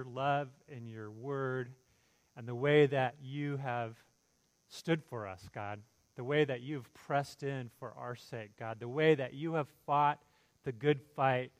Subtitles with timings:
[0.00, 1.72] your love and your word
[2.34, 3.96] and the way that you have
[4.68, 5.80] stood for us, God,
[6.16, 9.68] the way that you've pressed in for our sake, God, the way that you have
[9.84, 10.18] fought
[10.64, 11.52] the good fight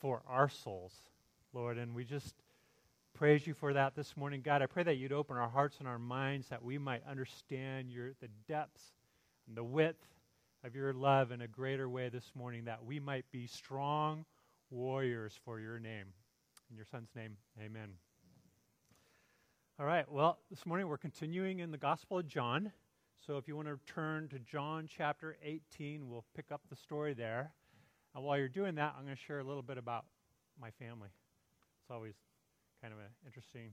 [0.00, 0.94] for our souls,
[1.52, 1.76] Lord.
[1.76, 2.34] And we just
[3.12, 4.62] praise you for that this morning, God.
[4.62, 8.12] I pray that you'd open our hearts and our minds that we might understand your,
[8.22, 8.94] the depths
[9.46, 10.06] and the width
[10.64, 14.24] of your love in a greater way this morning, that we might be strong
[14.70, 16.06] warriors for your name.
[16.70, 17.90] In your son's name, amen.
[19.78, 22.72] All right, well, this morning we're continuing in the Gospel of John.
[23.24, 27.14] So if you want to turn to John chapter 18, we'll pick up the story
[27.14, 27.52] there.
[28.14, 30.06] And while you're doing that, I'm going to share a little bit about
[30.60, 31.10] my family.
[31.82, 32.14] It's always
[32.82, 33.70] kind of an interesting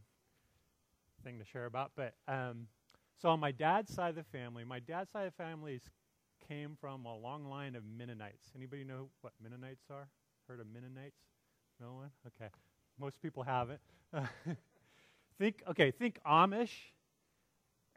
[1.23, 1.93] thing to share about.
[1.95, 2.67] But um,
[3.19, 5.81] so on my dad's side of the family, my dad's side of the family
[6.47, 8.51] came from a long line of Mennonites.
[8.55, 10.09] Anybody know what Mennonites are?
[10.47, 11.21] Heard of Mennonites?
[11.81, 12.11] No one?
[12.27, 12.51] Okay.
[12.99, 13.79] Most people haven't.
[15.39, 16.71] think okay, think Amish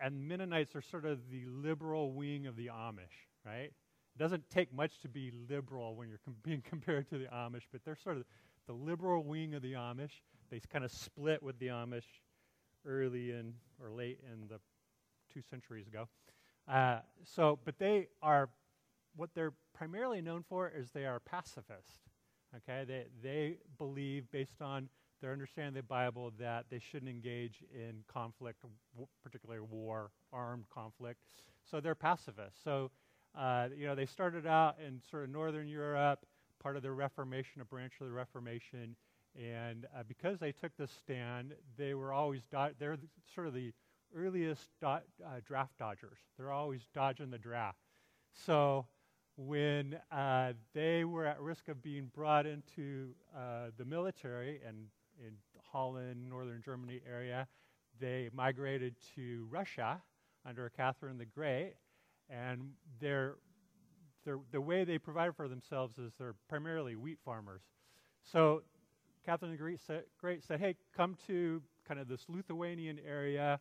[0.00, 3.72] and Mennonites are sort of the liberal wing of the Amish, right?
[4.16, 7.62] It doesn't take much to be liberal when you're com- being compared to the Amish,
[7.70, 8.25] but they're sort of
[8.66, 10.22] the liberal wing of the Amish.
[10.50, 12.05] They kind of split with the Amish
[12.86, 14.60] early in or late in the
[15.33, 16.08] two centuries ago.
[16.69, 18.48] Uh, so, but they are
[19.16, 22.00] what they're primarily known for is they are pacifist.
[22.56, 24.88] Okay, they they believe based on
[25.20, 28.62] their understanding of the Bible that they shouldn't engage in conflict,
[28.94, 31.20] w- particularly war, armed conflict.
[31.70, 32.60] So they're pacifists.
[32.62, 32.90] So
[33.36, 36.24] uh, you know they started out in sort of northern Europe,
[36.62, 38.96] part of the Reformation, a branch of the Reformation,
[39.34, 42.96] and uh, because they took this stand, they were always do- they're
[43.34, 43.72] sort of the
[44.14, 45.00] earliest do- uh,
[45.44, 46.18] draft dodgers.
[46.38, 47.78] They're always dodging the draft.
[48.32, 48.86] So
[49.36, 54.86] when uh, they were at risk of being brought into uh, the military and
[55.24, 55.32] in
[55.72, 57.46] Holland, northern Germany area,
[58.00, 60.00] they migrated to Russia
[60.46, 61.74] under Catherine the Great,
[62.30, 62.70] and
[63.00, 63.36] their,
[64.25, 67.62] their, the way they provided for themselves is they're primarily wheat farmers.
[68.22, 68.62] So
[69.25, 73.60] Catherine the Great said, Great said, hey, come to kind of this Lithuanian area,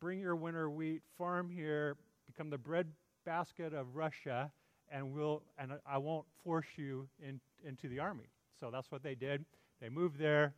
[0.00, 2.88] bring your winter wheat, farm here, become the bread
[3.24, 4.50] basket of Russia,
[4.94, 8.28] and we'll and I won't force you in, into the army.
[8.60, 9.44] So that's what they did.
[9.80, 10.54] They moved there.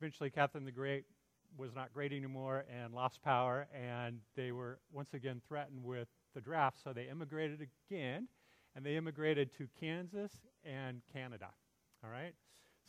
[0.00, 1.04] Eventually, Catherine the Great
[1.56, 6.40] was not great anymore and lost power, and they were once again threatened with the
[6.40, 6.78] draft.
[6.84, 8.28] So they immigrated again,
[8.76, 10.32] and they immigrated to Kansas
[10.64, 11.48] and Canada.
[12.04, 12.34] All right.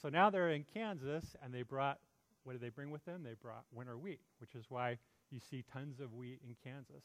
[0.02, 2.00] So now they're in Kansas, and they brought
[2.44, 3.22] what did they bring with them?
[3.24, 4.98] They brought winter wheat, which is why
[5.30, 7.04] you see tons of wheat in Kansas.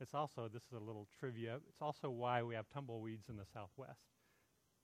[0.00, 3.46] It's also, this is a little trivia, it's also why we have tumbleweeds in the
[3.52, 4.00] Southwest.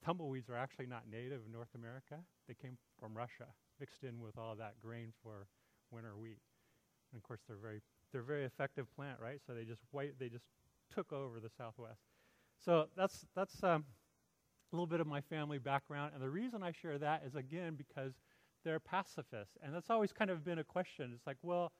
[0.04, 2.16] Tumbleweeds are actually not native in North America.
[2.48, 3.46] They came from Russia,
[3.80, 5.46] mixed in with all that grain for
[5.90, 6.38] winter wheat.
[7.12, 7.80] And of course, they're very,
[8.12, 9.40] they're a very effective plant, right?
[9.46, 10.44] So they just white, they just
[10.92, 12.00] took over the Southwest.
[12.64, 13.84] So that's, that's um,
[14.72, 16.12] a little bit of my family background.
[16.14, 18.14] And the reason I share that is, again, because
[18.64, 19.56] they're pacifists.
[19.62, 21.12] And that's always kind of been a question.
[21.14, 21.72] It's like, well,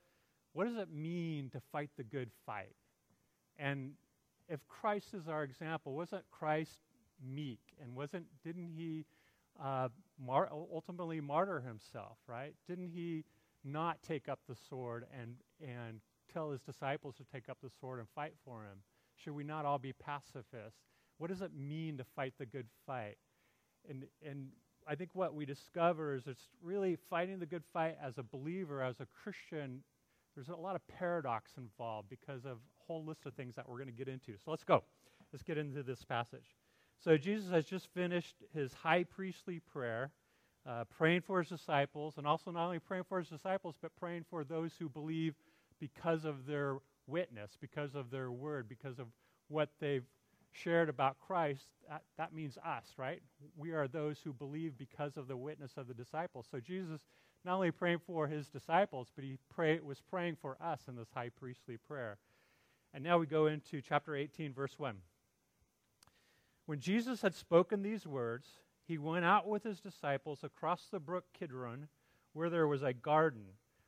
[0.53, 2.77] what does it mean to fight the good fight?
[3.59, 3.93] And
[4.49, 6.79] if Christ is our example, wasn't Christ
[7.25, 7.61] meek?
[7.83, 9.07] And wasn't, didn't he
[9.63, 9.89] uh,
[10.25, 12.55] mar- ultimately martyr himself, right?
[12.69, 13.25] Didn't he
[13.65, 16.01] not take up the sword and, and
[16.33, 18.79] tell his disciples to take up the sword and fight for him?
[19.17, 20.81] Should we not all be pacifists?
[21.19, 23.17] What does it mean to fight the good fight?
[23.89, 24.49] And, and
[24.87, 28.83] I think what we discover is it's really fighting the good fight as a believer,
[28.83, 29.83] as a Christian.
[30.35, 33.89] There's a lot of paradox involved because of whole list of things that we're going
[33.89, 34.33] to get into.
[34.45, 34.83] So let's go.
[35.33, 36.55] Let's get into this passage.
[37.03, 40.11] So Jesus has just finished his high priestly prayer,
[40.67, 44.25] uh, praying for his disciples, and also not only praying for his disciples, but praying
[44.31, 45.35] for those who believe
[45.81, 49.07] because of their witness, because of their word, because of
[49.49, 50.05] what they've
[50.53, 53.21] shared about Christ, that, that means us, right?
[53.57, 56.47] We are those who believe because of the witness of the disciples.
[56.51, 57.03] So Jesus
[57.45, 61.09] not only praying for his disciples, but he pray, was praying for us in this
[61.15, 62.17] high priestly prayer.
[62.95, 64.97] And now we go into chapter 18, verse 1.
[66.67, 68.49] When Jesus had spoken these words,
[68.87, 71.89] he went out with his disciples across the brook Kidron,
[72.33, 73.45] where there was a garden,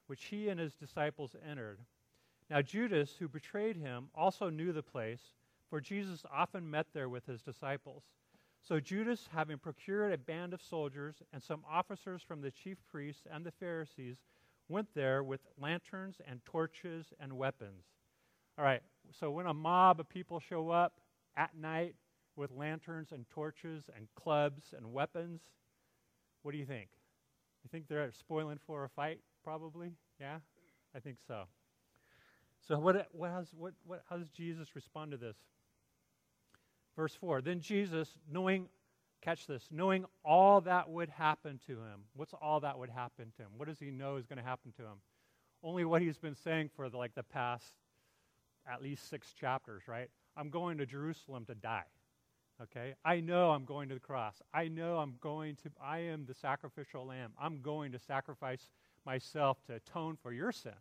[0.09, 1.79] which he and his disciples entered.
[2.51, 5.21] Now Judas, who betrayed him, also knew the place
[5.71, 8.05] for Jesus often met there with his disciples.
[8.63, 13.27] So Judas, having procured a band of soldiers and some officers from the chief priests
[13.31, 14.17] and the Pharisees,
[14.69, 17.85] went there with lanterns and torches and weapons.
[18.59, 18.83] All right,
[19.13, 21.01] so when a mob of people show up
[21.37, 21.95] at night
[22.37, 25.41] with lanterns and torches and clubs and weapons,
[26.43, 26.89] what do you think?
[27.65, 29.21] You think they're spoiling for a fight?
[29.43, 29.93] Probably.
[30.21, 30.39] Yeah,
[30.95, 31.45] I think so.
[32.67, 35.37] So what, what, has, what, what, how does Jesus respond to this?
[36.97, 38.69] Verse 4 Then Jesus, knowing,
[39.23, 42.01] catch this, knowing all that would happen to him.
[42.15, 43.51] What's all that would happen to him?
[43.57, 44.99] What does he know is going to happen to him?
[45.63, 47.73] Only what he's been saying for the, like the past
[48.71, 50.09] at least six chapters, right?
[50.37, 51.85] I'm going to Jerusalem to die.
[52.63, 52.95] Okay?
[53.05, 54.41] I know I'm going to the cross.
[54.53, 57.33] I know I'm going to, I am the sacrificial lamb.
[57.41, 58.71] I'm going to sacrifice
[59.05, 60.75] myself to atone for your sins.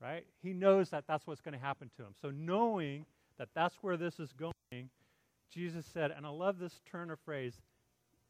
[0.00, 0.26] Right?
[0.42, 2.14] He knows that that's what's going to happen to him.
[2.20, 3.06] So, knowing
[3.38, 4.90] that that's where this is going,
[5.50, 7.54] Jesus said, and I love this turn of phrase,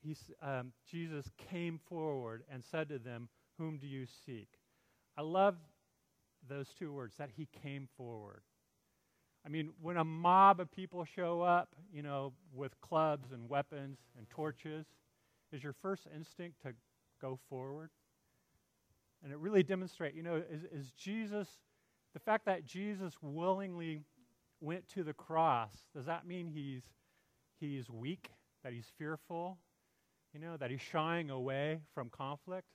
[0.03, 3.29] he, um, Jesus came forward and said to them,
[3.59, 4.49] Whom do you seek?
[5.17, 5.57] I love
[6.49, 8.43] those two words, that he came forward.
[9.47, 13.99] I mean, when a mob of people show up, you know, with clubs and weapons
[14.17, 14.87] and torches,
[15.53, 16.73] is your first instinct to
[17.21, 17.91] go forward?
[19.23, 21.49] And it really demonstrates, you know, is, is Jesus,
[22.15, 24.01] the fact that Jesus willingly
[24.61, 26.83] went to the cross, does that mean he's,
[27.61, 28.31] he's weak,
[28.63, 29.59] that he's fearful,
[30.33, 32.69] you know, that he's shying away from conflict?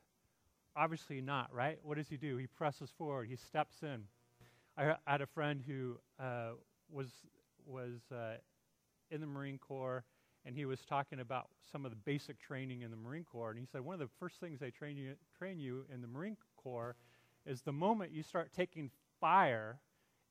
[0.76, 1.78] Obviously not, right?
[1.84, 2.38] What does he do?
[2.38, 4.04] He presses forward, he steps in.
[4.78, 6.52] I, had a friend who uh,
[6.90, 7.08] was
[7.66, 8.36] was uh,
[9.12, 10.06] in the Marine Corps,
[10.46, 13.50] and he was talking about some of the basic training in the Marine Corps.
[13.50, 16.08] And he said one of the first things they train you train you in the
[16.08, 16.96] Marine Corps
[17.46, 18.90] is the moment you start taking
[19.20, 19.80] fire,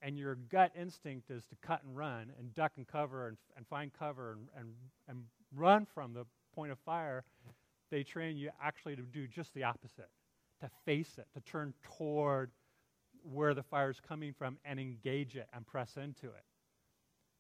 [0.01, 3.67] and your gut instinct is to cut and run and duck and cover and, and
[3.67, 4.69] find cover and, and
[5.09, 5.25] and
[5.55, 6.25] run from the
[6.55, 7.25] point of fire.
[7.91, 10.11] They train you actually to do just the opposite,
[10.61, 12.51] to face it, to turn toward
[13.23, 16.45] where the fire is coming from and engage it and press into it.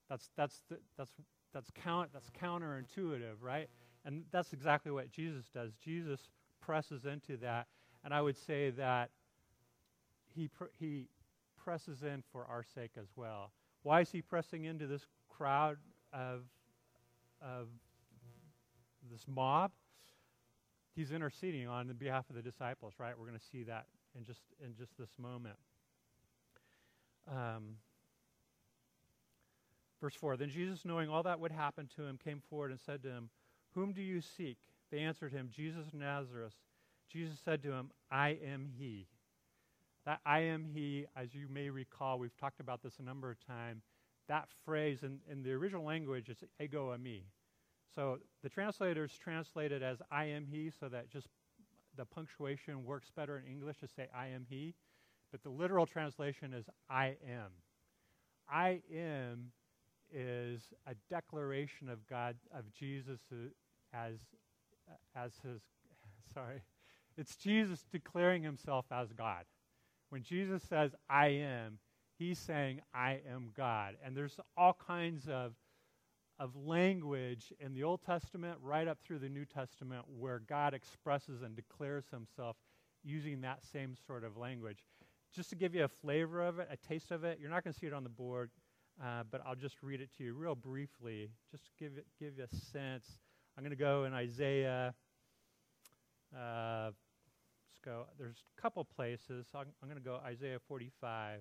[0.08, 1.10] That's, that's, the, that's,
[1.52, 3.68] that's, count, that's counterintuitive, right?
[4.04, 5.72] And that's exactly what Jesus does.
[5.82, 6.20] Jesus
[6.60, 7.66] presses into that.
[8.04, 9.10] And I would say that
[10.34, 11.08] he, pr- he
[11.56, 13.52] presses in for our sake as well.
[13.82, 15.76] Why is he pressing into this crowd
[16.12, 16.42] of,
[17.42, 17.68] of
[19.10, 19.72] this mob?
[20.98, 23.16] He's interceding on the behalf of the disciples, right?
[23.16, 23.86] We're going to see that
[24.18, 25.54] in just in just this moment.
[27.30, 27.76] Um,
[30.00, 33.04] verse 4 Then Jesus, knowing all that would happen to him, came forward and said
[33.04, 33.30] to him,
[33.76, 34.58] Whom do you seek?
[34.90, 36.54] They answered him, Jesus of Nazareth.
[37.08, 39.06] Jesus said to him, I am he.
[40.04, 43.38] That I am he, as you may recall, we've talked about this a number of
[43.46, 43.84] times.
[44.26, 47.22] That phrase in, in the original language is ego eimi.
[47.94, 51.28] So the translators translate it as I am he so that just
[51.96, 54.74] the punctuation works better in English to say I am he.
[55.30, 57.50] But the literal translation is I am.
[58.50, 59.52] I am
[60.12, 63.36] is a declaration of God, of Jesus uh,
[63.92, 64.14] as,
[64.88, 65.60] uh, as his,
[66.34, 66.62] sorry,
[67.16, 69.44] it's Jesus declaring himself as God.
[70.10, 71.78] When Jesus says, I am,
[72.18, 73.96] he's saying, I am God.
[74.02, 75.52] And there's all kinds of,
[76.38, 81.42] of language in the Old Testament right up through the New Testament where God expresses
[81.42, 82.56] and declares himself
[83.02, 84.78] using that same sort of language
[85.34, 87.72] just to give you a flavor of it, a taste of it, you're not going
[87.72, 88.50] to see it on the board,
[89.02, 92.38] uh, but I'll just read it to you real briefly, just to give, it, give
[92.38, 93.06] you a sense.
[93.56, 94.94] I'm going to go in Isaiah.
[96.34, 98.06] Uh, let's go.
[98.18, 99.46] There's a couple places.
[99.54, 101.40] I'm, I'm going to go Isaiah 45.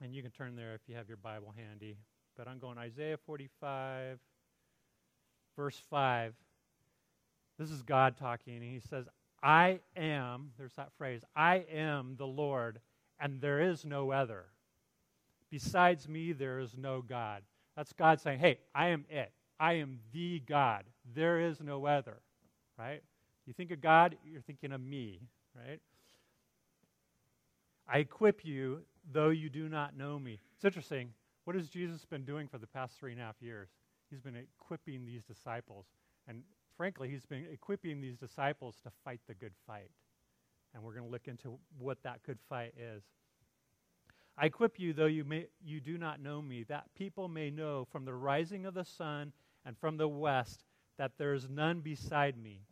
[0.00, 1.96] And you can turn there if you have your Bible handy.
[2.36, 4.18] But I'm going Isaiah 45,
[5.56, 6.34] verse 5.
[7.58, 9.06] This is God talking, and he says,
[9.42, 12.80] I am, there's that phrase, I am the Lord,
[13.20, 14.46] and there is no other.
[15.50, 17.42] Besides me, there is no God.
[17.76, 19.30] That's God saying, hey, I am it.
[19.60, 20.84] I am the God.
[21.14, 22.16] There is no other,
[22.76, 23.02] right?
[23.46, 25.20] You think of God, you're thinking of me,
[25.54, 25.80] right?
[27.86, 28.80] I equip you,
[29.12, 30.40] though you do not know me.
[30.56, 31.10] It's interesting.
[31.44, 33.68] What has Jesus been doing for the past three and a half years?
[34.10, 35.86] He's been equipping these disciples.
[36.26, 36.42] And
[36.76, 39.90] frankly, he's been equipping these disciples to fight the good fight.
[40.74, 43.02] And we're going to look into what that good fight is.
[44.36, 47.86] I equip you, though you, may, you do not know me, that people may know
[47.92, 49.32] from the rising of the sun
[49.64, 50.64] and from the west
[50.98, 52.62] that there is none beside me.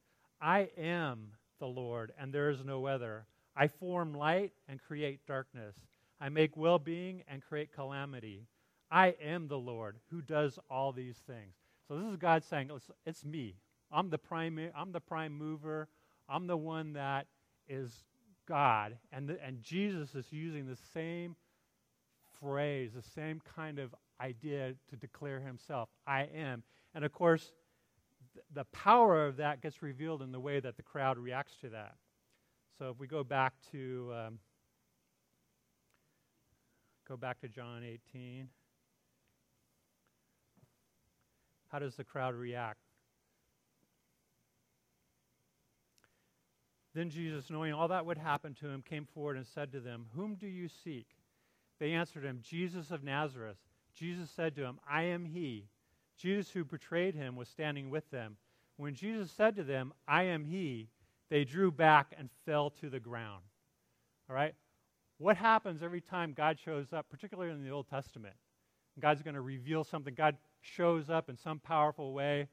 [0.40, 1.28] I am
[1.60, 3.26] the Lord, and there is no other.
[3.54, 5.76] I form light and create darkness.
[6.20, 8.46] I make well being and create calamity.
[8.92, 11.54] I am the Lord who does all these things.
[11.88, 13.56] So this is God saying, it's, it's me.
[13.90, 15.88] I'm the prime, I'm the prime mover.
[16.28, 17.26] I'm the one that
[17.68, 18.04] is
[18.46, 18.98] God.
[19.10, 21.36] And, the, and Jesus is using the same
[22.38, 26.62] phrase, the same kind of idea to declare himself I am.
[26.94, 27.52] And of course,
[28.34, 31.70] th- the power of that gets revealed in the way that the crowd reacts to
[31.70, 31.94] that.
[32.78, 34.38] So if we go back to um,
[37.08, 38.48] go back to John 18,
[41.72, 42.78] how does the crowd react?
[46.94, 50.06] Then Jesus, knowing all that would happen to him, came forward and said to them,
[50.14, 51.06] Whom do you seek?
[51.80, 53.56] They answered him, Jesus of Nazareth.
[53.94, 55.68] Jesus said to him, I am he.
[56.18, 58.36] Jesus, who betrayed him, was standing with them.
[58.76, 60.88] When Jesus said to them, I am he,
[61.30, 63.42] they drew back and fell to the ground.
[64.28, 64.54] All right?
[65.18, 68.34] What happens every time God shows up, particularly in the Old Testament?
[69.00, 70.14] God's going to reveal something.
[70.14, 72.48] God shows up in some powerful way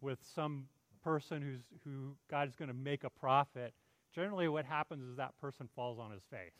[0.00, 0.66] with some
[1.02, 3.72] person who's, who God is going to make a prophet.
[4.14, 6.52] Generally, what happens is that person falls on his face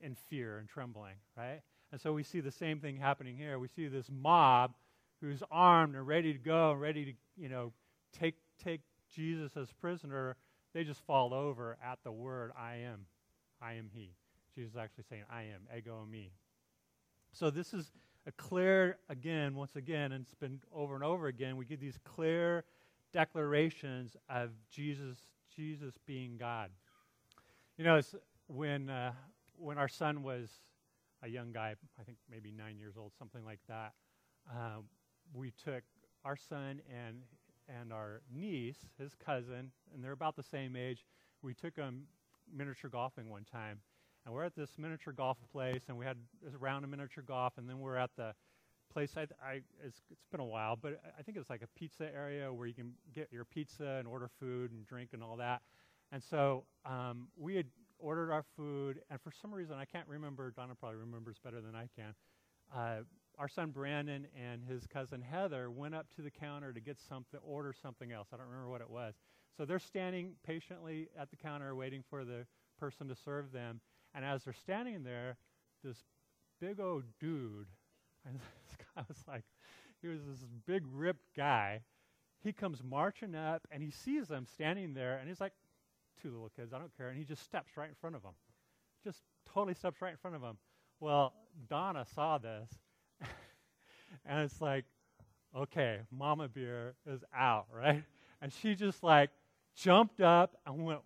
[0.00, 1.60] in fear and trembling, right?
[1.90, 3.58] And so we see the same thing happening here.
[3.58, 4.74] We see this mob
[5.20, 7.72] who's armed and ready to go ready to, you know,
[8.18, 8.82] take, take
[9.14, 10.36] Jesus as prisoner.
[10.74, 13.06] They just fall over at the word, I am.
[13.60, 14.12] I am he.
[14.54, 16.30] Jesus is actually saying, I am, ego eimi.
[17.32, 17.90] So this is
[18.28, 21.98] a clear, again, once again, and it's been over and over again, we get these
[22.04, 22.64] clear
[23.10, 25.16] declarations of Jesus,
[25.56, 26.70] Jesus being God.
[27.78, 28.00] You know,
[28.48, 29.12] when, uh,
[29.56, 30.50] when our son was
[31.22, 33.94] a young guy, I think maybe nine years old, something like that,
[34.50, 34.84] um,
[35.32, 35.82] we took
[36.24, 37.22] our son and
[37.80, 41.04] and our niece, his cousin, and they're about the same age.
[41.42, 42.04] We took them
[42.50, 43.80] miniature golfing one time,
[44.24, 47.54] and we're at this miniature golf place, and we had this round of miniature golf,
[47.56, 48.34] and then we're at the
[48.92, 49.12] place.
[49.16, 52.52] I, I it's, it's been a while, but I think it's like a pizza area
[52.52, 55.62] where you can get your pizza and order food and drink and all that.
[56.12, 57.66] And so um, we had
[57.98, 60.50] ordered our food, and for some reason I can't remember.
[60.50, 62.14] Donna probably remembers better than I can.
[62.74, 63.02] Uh,
[63.38, 67.38] our son Brandon and his cousin Heather went up to the counter to get something,
[67.42, 68.28] order something else.
[68.32, 69.14] I don't remember what it was.
[69.56, 72.46] So they're standing patiently at the counter waiting for the
[72.78, 73.80] person to serve them.
[74.14, 75.36] And as they're standing there,
[75.84, 75.96] this
[76.60, 77.66] big old dude,
[78.26, 79.44] and this guy was like,
[80.00, 81.80] he was this big ripped guy.
[82.42, 85.52] He comes marching up and he sees them standing there and he's like,
[86.22, 87.08] two little kids, I don't care.
[87.08, 88.32] And he just steps right in front of them.
[89.04, 89.22] Just
[89.52, 90.56] totally steps right in front of them.
[91.00, 91.32] Well,
[91.68, 92.70] Donna saw this
[94.26, 94.84] and it's like,
[95.56, 98.04] okay, Mama Bear is out, right?
[98.40, 99.30] And she just like
[99.76, 101.00] jumped up and went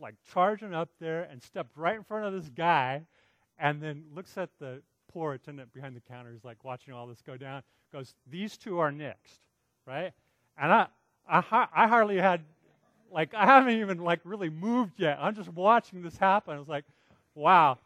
[0.00, 3.02] like charging up there and stepped right in front of this guy
[3.58, 7.22] and then looks at the poor attendant behind the counter who's like watching all this
[7.22, 7.62] go down
[7.92, 9.40] goes these two are next
[9.86, 10.12] right
[10.58, 10.86] and i
[11.28, 12.42] i, I hardly had
[13.10, 16.68] like i haven't even like really moved yet i'm just watching this happen i was
[16.68, 16.84] like
[17.34, 17.78] wow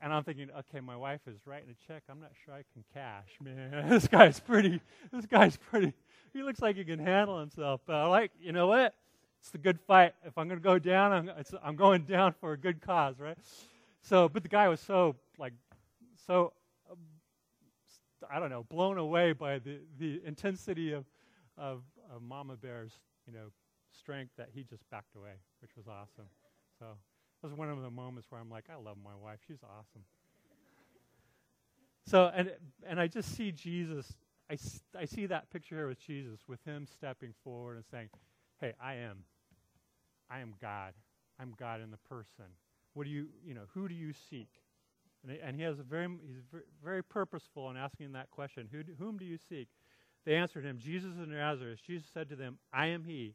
[0.00, 2.04] and I'm thinking, okay, my wife is writing a check.
[2.08, 3.88] I'm not sure I can cash, man.
[3.88, 4.80] this guy's pretty.
[5.12, 5.92] This guy's pretty.
[6.32, 7.80] He looks like he can handle himself.
[7.86, 8.94] But I like, you know what?
[9.40, 10.14] It's the good fight.
[10.24, 11.30] If I'm going to go down, I'm,
[11.62, 13.38] I'm going down for a good cause, right?
[14.02, 15.52] So, but the guy was so like,
[16.26, 16.52] so
[16.90, 16.94] uh,
[18.30, 21.04] I don't know, blown away by the the intensity of
[21.56, 21.82] of,
[22.14, 22.92] of Mama Bear's,
[23.26, 23.50] you know,
[23.92, 26.28] strength that he just backed away, which was awesome.
[26.78, 26.86] So
[27.42, 29.38] that was one of the moments where I'm like, I love my wife.
[29.46, 30.02] She's awesome.
[32.06, 32.52] So, and,
[32.86, 34.16] and I just see Jesus,
[34.50, 34.56] I,
[34.98, 38.08] I see that picture here with Jesus, with him stepping forward and saying,
[38.60, 39.24] Hey, I am.
[40.30, 40.94] I am God.
[41.40, 42.46] I'm God in the person.
[42.94, 44.48] What do you, you know, who do you seek?
[45.22, 46.42] And, and he has a very, he's
[46.82, 48.68] very, purposeful in asking that question.
[48.70, 49.68] Who whom do you seek?
[50.26, 51.80] They answered him, Jesus of Nazareth.
[51.86, 53.34] Jesus said to them, I am he.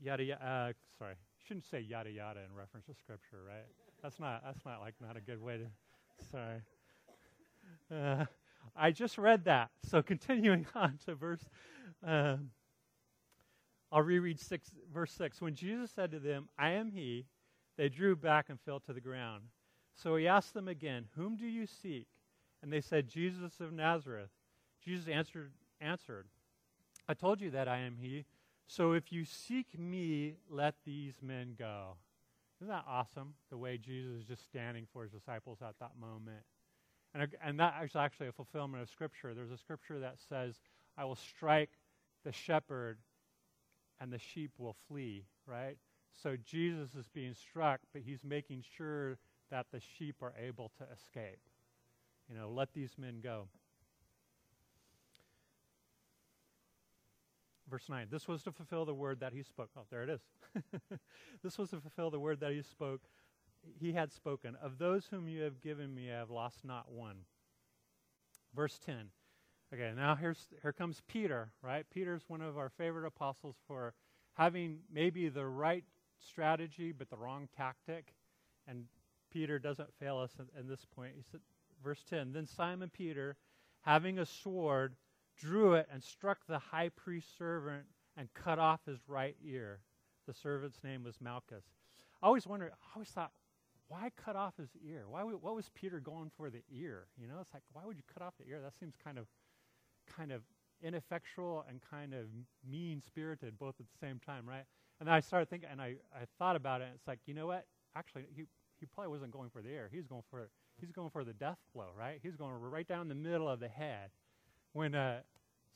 [0.00, 1.14] Yada, yada, uh, sorry,
[1.46, 3.66] shouldn't say yada yada in reference to scripture, right?
[4.02, 5.66] That's not that's not like not a good way to.
[6.30, 6.62] Sorry.
[7.94, 8.24] Uh,
[8.76, 9.70] I just read that.
[9.84, 11.44] So continuing on to verse,
[12.06, 12.36] uh,
[13.92, 15.40] I'll reread six, verse six.
[15.40, 17.26] When Jesus said to them, "I am He,"
[17.76, 19.44] they drew back and fell to the ground.
[19.94, 22.06] So he asked them again, "Whom do you seek?"
[22.62, 24.30] And they said, "Jesus of Nazareth."
[24.84, 26.26] Jesus answered, answered,
[27.08, 28.24] "I told you that I am He."
[28.66, 31.96] So if you seek me, let these men go.
[32.60, 33.34] Isn't that awesome?
[33.50, 36.44] The way Jesus is just standing for his disciples at that moment.
[37.12, 39.34] And, and that is actually a fulfillment of Scripture.
[39.34, 40.60] There's a Scripture that says,
[40.96, 41.70] I will strike
[42.24, 42.98] the shepherd
[44.00, 45.76] and the sheep will flee, right?
[46.22, 49.18] So Jesus is being struck, but he's making sure
[49.50, 51.40] that the sheep are able to escape.
[52.28, 53.48] You know, let these men go.
[57.68, 59.70] Verse 9 This was to fulfill the word that he spoke.
[59.76, 60.20] Oh, there it is.
[61.42, 63.02] this was to fulfill the word that he spoke.
[63.78, 64.56] He had spoken.
[64.62, 67.16] Of those whom you have given me, I have lost not one.
[68.54, 69.10] Verse 10
[69.72, 71.86] Okay, now here's here comes Peter, right?
[71.94, 73.94] Peter's one of our favorite apostles for
[74.34, 75.84] having maybe the right
[76.18, 78.14] strategy but the wrong tactic.
[78.66, 78.86] And
[79.32, 81.12] Peter doesn't fail us at, at this point.
[81.16, 81.40] He said,
[81.84, 83.36] verse 10 Then Simon Peter,
[83.82, 84.96] having a sword,
[85.38, 87.84] drew it and struck the high priest's servant
[88.16, 89.78] and cut off his right ear.
[90.26, 91.64] The servant's name was Malchus.
[92.20, 93.30] I always wondered, I always thought,
[93.88, 95.04] why cut off his ear?
[95.08, 97.06] Why what was Peter going for the ear?
[97.20, 98.60] You know, it's like, why would you cut off the ear?
[98.60, 99.26] That seems kind of
[100.14, 100.42] kind of
[100.82, 102.26] ineffectual and kind of
[102.68, 104.64] mean spirited both at the same time, right?
[104.98, 107.34] And then I started thinking, and I, I thought about it, and it's like, you
[107.34, 107.66] know what?
[107.96, 108.44] Actually, he,
[108.78, 109.88] he probably wasn't going for the air.
[109.90, 110.48] He was going for
[110.80, 112.20] he's going for the death blow, right?
[112.22, 114.10] He's going right down the middle of the head.
[114.72, 115.20] When uh,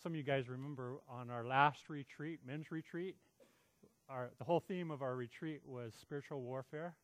[0.02, 3.16] some of you guys remember on our last retreat, men's retreat,
[4.08, 6.94] our, the whole theme of our retreat was spiritual warfare.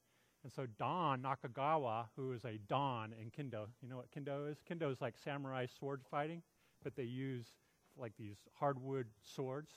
[0.43, 4.59] And so Don Nakagawa, who is a Don in Kendo, you know what Kendo is?
[4.71, 6.43] Kendo is like samurai sword fighting
[6.83, 7.47] but they use
[7.97, 9.73] like these hardwood swords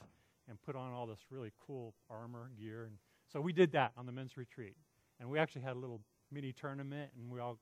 [0.50, 2.86] and put on all this really cool armor gear.
[2.86, 2.98] And
[3.32, 4.76] so we did that on the men's retreat.
[5.20, 7.60] And we actually had a little mini tournament, and we all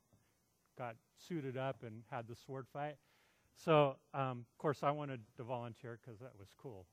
[0.77, 2.95] got suited up and had the sword fight.
[3.55, 6.88] So, um, of course, I wanted to volunteer because that was cool,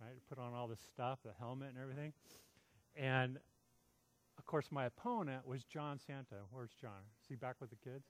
[0.00, 0.16] right?
[0.28, 2.12] Put on all this stuff, the helmet and everything.
[2.96, 3.38] And,
[4.36, 6.42] of course, my opponent was John Santa.
[6.50, 7.00] Where's John?
[7.22, 8.04] Is he back with the kids?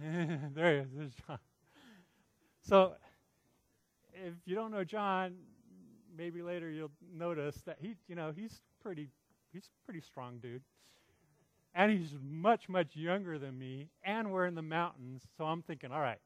[0.54, 0.88] there he is.
[0.96, 1.38] There's John.
[2.66, 2.94] So,
[4.14, 5.34] if you don't know John,
[6.16, 9.10] maybe later you'll notice that he, you know, he's pretty,
[9.52, 10.62] he's pretty strong dude,
[11.74, 15.22] and he's much much younger than me, and we're in the mountains.
[15.36, 16.20] So I'm thinking, all right,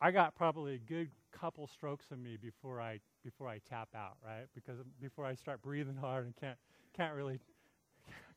[0.00, 4.16] I got probably a good couple strokes in me before I before I tap out,
[4.24, 4.46] right?
[4.54, 6.58] Because before I start breathing hard and can't
[6.96, 7.40] can't really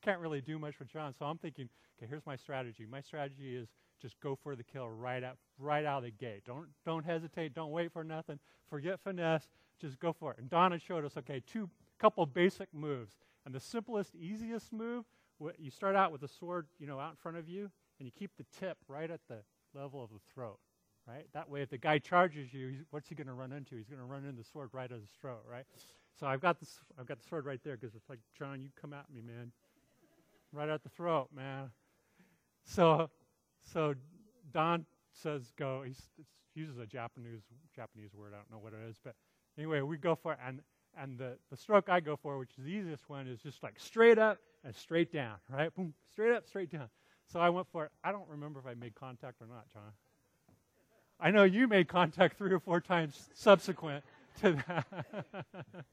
[0.04, 1.14] can't really do much with John.
[1.18, 2.86] So I'm thinking, okay, here's my strategy.
[2.90, 3.70] My strategy is
[4.04, 6.44] just go for the kill right out right out of the gate.
[6.46, 7.56] Don't don't hesitate.
[7.56, 8.38] Don't wait for nothing.
[8.70, 9.48] Forget finesse.
[9.80, 10.40] Just go for it.
[10.40, 11.70] And Donna showed us okay, two
[12.00, 13.16] couple basic moves.
[13.46, 15.06] And the simplest, easiest move,
[15.58, 17.70] you start out with the sword, you know, out in front of you,
[18.00, 19.40] and you keep the tip right at the
[19.74, 20.60] level of the throat.
[21.08, 21.28] Right?
[21.34, 23.76] That way, if the guy charges you, what's he going to run into?
[23.76, 25.44] He's going to run into the sword right at his throat.
[25.50, 25.66] Right?
[26.18, 26.80] So I've got this.
[26.98, 29.52] I've got the sword right there because it's like, John, you come at me, man.
[30.54, 31.72] Right at the throat, man.
[32.64, 33.10] So
[33.64, 33.96] so
[34.52, 35.84] Don says go.
[35.84, 35.94] He
[36.56, 37.42] uses a Japanese
[37.76, 38.34] Japanese word.
[38.34, 39.16] I don't know what it is, but
[39.58, 40.40] anyway, we go for it.
[40.46, 40.62] And
[40.98, 43.76] and the the stroke I go for, which is the easiest one, is just like
[43.78, 45.36] straight up and straight down.
[45.50, 46.90] Right, boom, straight up, straight down.
[47.32, 47.92] So I went for it.
[48.04, 49.92] I don't remember if I made contact or not, John.
[51.20, 54.04] I know you made contact three or four times subsequent
[54.42, 54.86] to that.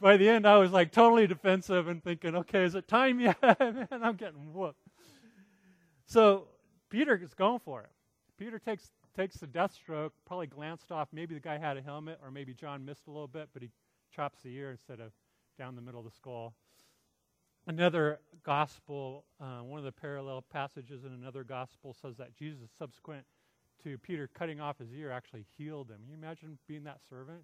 [0.00, 3.36] By the end, I was like totally defensive and thinking, okay, is it time yet?
[3.60, 4.87] Man, I'm getting whooped.
[6.08, 6.48] So
[6.88, 7.90] Peter is going for it.
[8.38, 11.08] Peter takes takes the death stroke, probably glanced off.
[11.12, 13.70] Maybe the guy had a helmet, or maybe John missed a little bit, but he
[14.14, 15.12] chops the ear instead of
[15.58, 16.54] down the middle of the skull.
[17.66, 23.24] Another gospel, uh, one of the parallel passages in another gospel says that Jesus, subsequent
[23.82, 25.96] to Peter cutting off his ear, actually healed him.
[25.98, 27.42] Can you imagine being that servant?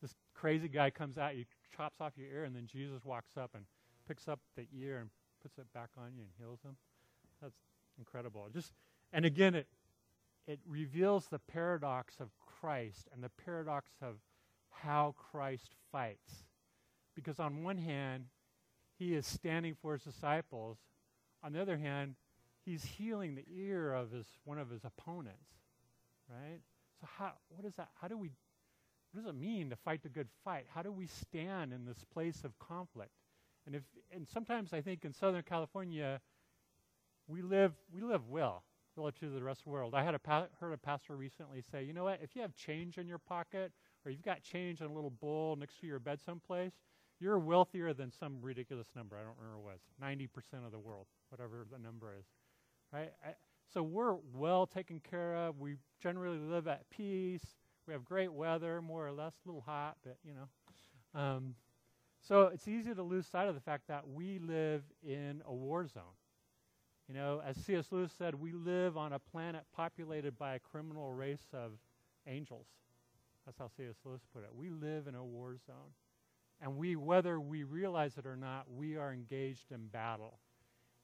[0.00, 1.44] This crazy guy comes out, you
[1.76, 3.64] chops off your ear, and then Jesus walks up and
[4.06, 5.10] picks up the ear and
[5.42, 6.76] puts it back on you and heals him.
[7.42, 7.56] That's
[8.00, 8.48] incredible.
[8.52, 8.72] Just
[9.12, 9.68] and again, it
[10.46, 14.16] it reveals the paradox of Christ and the paradox of
[14.70, 16.44] how Christ fights.
[17.14, 18.24] Because on one hand,
[18.98, 20.78] he is standing for his disciples.
[21.42, 22.16] On the other hand,
[22.64, 25.50] he's healing the ear of his one of his opponents.
[26.28, 26.60] Right?
[27.00, 27.88] So how what is that?
[28.00, 28.32] How do we
[29.12, 30.66] what does it mean to fight the good fight?
[30.72, 33.12] How do we stand in this place of conflict?
[33.66, 33.82] And if
[34.12, 36.20] and sometimes I think in Southern California
[37.30, 38.64] we live we live well
[38.96, 39.94] relative to the rest of the world.
[39.94, 42.20] I had a pa- heard a pastor recently say, you know what?
[42.22, 43.72] If you have change in your pocket,
[44.04, 46.72] or you've got change in a little bowl next to your bed someplace,
[47.20, 49.16] you're wealthier than some ridiculous number.
[49.16, 49.80] I don't remember what it was.
[50.00, 52.26] Ninety percent of the world, whatever the number is,
[52.92, 53.12] right?
[53.24, 53.34] I,
[53.72, 55.60] so we're well taken care of.
[55.60, 57.44] We generally live at peace.
[57.86, 61.20] We have great weather, more or less, a little hot, but you know.
[61.20, 61.54] Um,
[62.20, 65.86] so it's easy to lose sight of the fact that we live in a war
[65.86, 66.02] zone.
[67.10, 67.86] You know, as C.S.
[67.90, 71.72] Lewis said, we live on a planet populated by a criminal race of
[72.28, 72.66] angels.
[73.44, 73.96] That's how C.S.
[74.04, 74.50] Lewis put it.
[74.54, 75.90] We live in a war zone.
[76.62, 80.38] And we, whether we realize it or not, we are engaged in battle.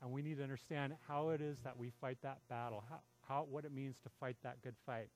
[0.01, 3.47] And we need to understand how it is that we fight that battle, how, how,
[3.51, 5.09] what it means to fight that good fight.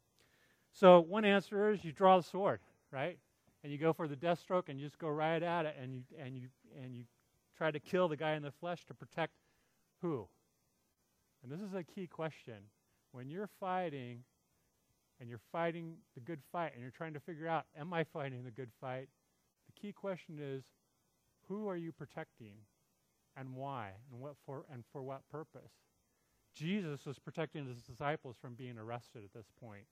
[0.72, 2.59] So, one answer is you draw the sword,
[2.90, 3.16] right?
[3.62, 5.94] And you go for the death stroke and you just go right at it and
[5.94, 6.48] you, and you,
[6.83, 7.05] and you
[7.57, 9.35] try to kill the guy in the flesh to protect
[10.03, 10.26] who?
[11.42, 12.55] And this is a key question.
[13.12, 14.20] When you're fighting
[15.20, 18.44] and you're fighting the good fight and you're trying to figure out, am I fighting
[18.44, 19.09] the good fight?
[19.66, 20.64] The key question is,
[21.48, 22.55] who are you protecting
[23.37, 25.72] and why and what for and for what purpose?
[26.55, 29.85] Jesus was protecting his disciples from being arrested at this point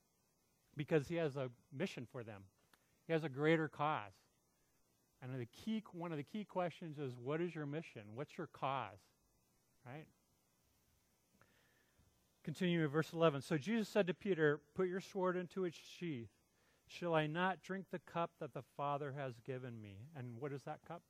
[0.76, 2.42] because he has a mission for them.
[3.06, 4.12] He has a greater cause.
[5.20, 8.02] And the key one of the key questions is what is your mission?
[8.14, 9.00] What's your cause?
[9.84, 10.06] Right?
[12.48, 13.42] Continuing in verse 11.
[13.42, 16.30] So Jesus said to Peter, Put your sword into its sheath.
[16.86, 19.98] Shall I not drink the cup that the Father has given me?
[20.16, 21.02] And what is that cup?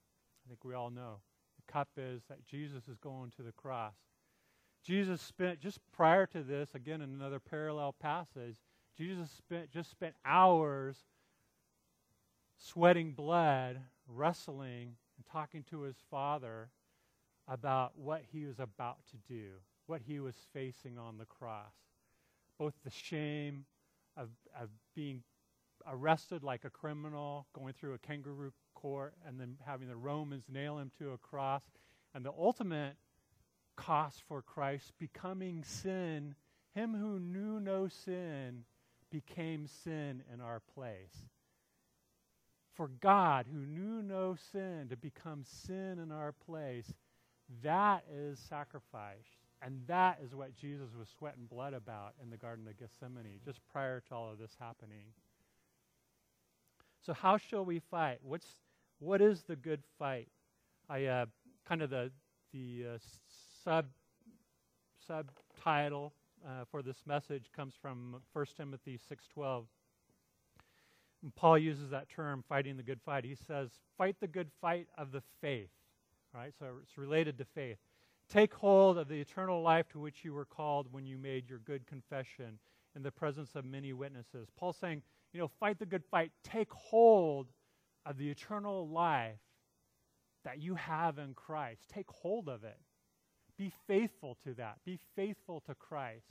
[0.44, 1.20] I think we all know.
[1.55, 3.94] The cup is that Jesus is going to the cross.
[4.83, 8.57] Jesus spent, just prior to this, again in another parallel passage,
[8.96, 10.96] Jesus spent, just spent hours
[12.57, 16.70] sweating blood, wrestling, and talking to his Father
[17.46, 19.51] about what he was about to do
[19.88, 21.72] what he was facing on the cross.
[22.59, 23.64] Both the shame
[24.16, 24.29] of,
[24.61, 25.22] of being
[25.87, 30.79] arrested like a criminal, going through a kangaroo court, and then having the Romans nail
[30.79, 31.62] him to a cross,
[32.14, 32.96] and the ultimate
[33.77, 36.35] cost for Christ becoming sin.
[36.74, 38.64] Him who knew no sin
[39.11, 41.24] became sin in our place.
[42.74, 46.92] For God, who knew no sin, to become sin in our place,
[47.62, 49.38] that is sacrifice.
[49.62, 53.61] And that is what Jesus was sweating blood about in the Garden of Gethsemane, just
[53.73, 55.07] prior to all of this happening.
[57.05, 58.18] So, how shall we fight?
[58.23, 58.47] What's,
[59.01, 60.29] what is the good fight?
[60.88, 61.27] I uh,
[61.68, 62.11] kind of the,
[62.53, 62.99] the uh,
[63.64, 63.87] sub
[65.07, 66.12] subtitle
[66.47, 69.64] uh, for this message comes from 1 Timothy 6:12.
[71.35, 73.25] Paul uses that term, fighting the good fight.
[73.25, 75.71] He says, "Fight the good fight of the faith."
[76.35, 77.79] Right, so it's related to faith.
[78.29, 81.61] Take hold of the eternal life to which you were called when you made your
[81.61, 82.59] good confession
[82.95, 84.49] in the presence of many witnesses.
[84.57, 86.31] Paul's saying, you know, fight the good fight.
[86.43, 87.49] Take hold
[88.05, 89.38] of the eternal life
[90.45, 91.83] that you have in Christ.
[91.93, 92.79] Take hold of it.
[93.57, 94.79] Be faithful to that.
[94.85, 96.27] Be faithful to Christ.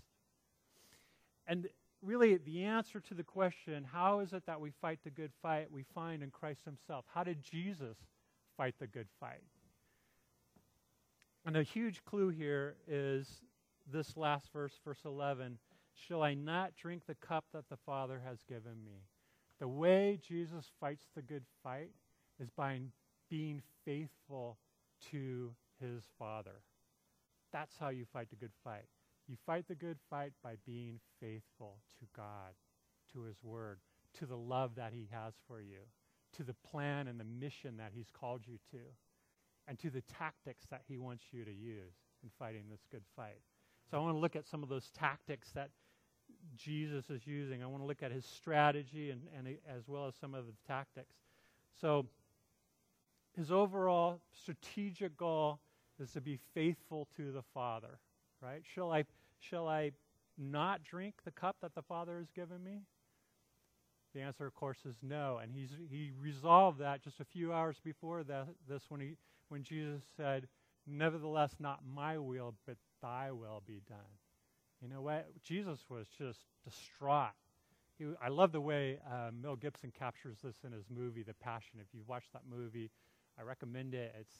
[1.47, 1.67] And
[2.01, 5.71] really, the answer to the question, how is it that we fight the good fight,
[5.71, 7.05] we find in Christ Himself.
[7.13, 7.97] How did Jesus
[8.55, 9.43] fight the good fight?
[11.47, 13.25] And a huge clue here is
[13.89, 15.57] this last verse, verse 11
[15.93, 19.05] Shall I not drink the cup that the Father has given me?
[19.61, 21.91] The way Jesus fights the good fight
[22.37, 22.81] is by
[23.29, 24.57] being faithful
[25.09, 26.59] to his Father.
[27.53, 28.85] That's how you fight the good fight.
[29.29, 32.55] You fight the good fight by being faithful to God,
[33.13, 33.79] to his word,
[34.19, 35.79] to the love that he has for you,
[36.35, 38.83] to the plan and the mission that he's called you to
[39.67, 43.41] and to the tactics that he wants you to use in fighting this good fight.
[43.89, 45.69] So I want to look at some of those tactics that
[46.55, 47.63] Jesus is using.
[47.63, 50.53] I want to look at his strategy and, and as well as some of the
[50.67, 51.15] tactics.
[51.79, 52.05] So
[53.35, 55.59] his overall strategic goal
[55.99, 57.99] is to be faithful to the Father,
[58.41, 58.61] right?
[58.73, 59.05] Shall I
[59.39, 59.91] shall I
[60.37, 62.81] not drink the cup that the Father has given me?
[64.13, 65.39] The answer, of course, is no.
[65.41, 69.15] And he's, he resolved that just a few hours before that, this when he
[69.49, 70.47] when Jesus said,
[70.87, 73.97] Nevertheless, not my will, but thy will be done.
[74.81, 75.27] You know what?
[75.43, 77.33] Jesus was just distraught.
[77.97, 81.79] He, I love the way uh, Mel Gibson captures this in his movie, The Passion.
[81.81, 82.89] If you've watched that movie,
[83.37, 84.15] I recommend it.
[84.19, 84.35] It's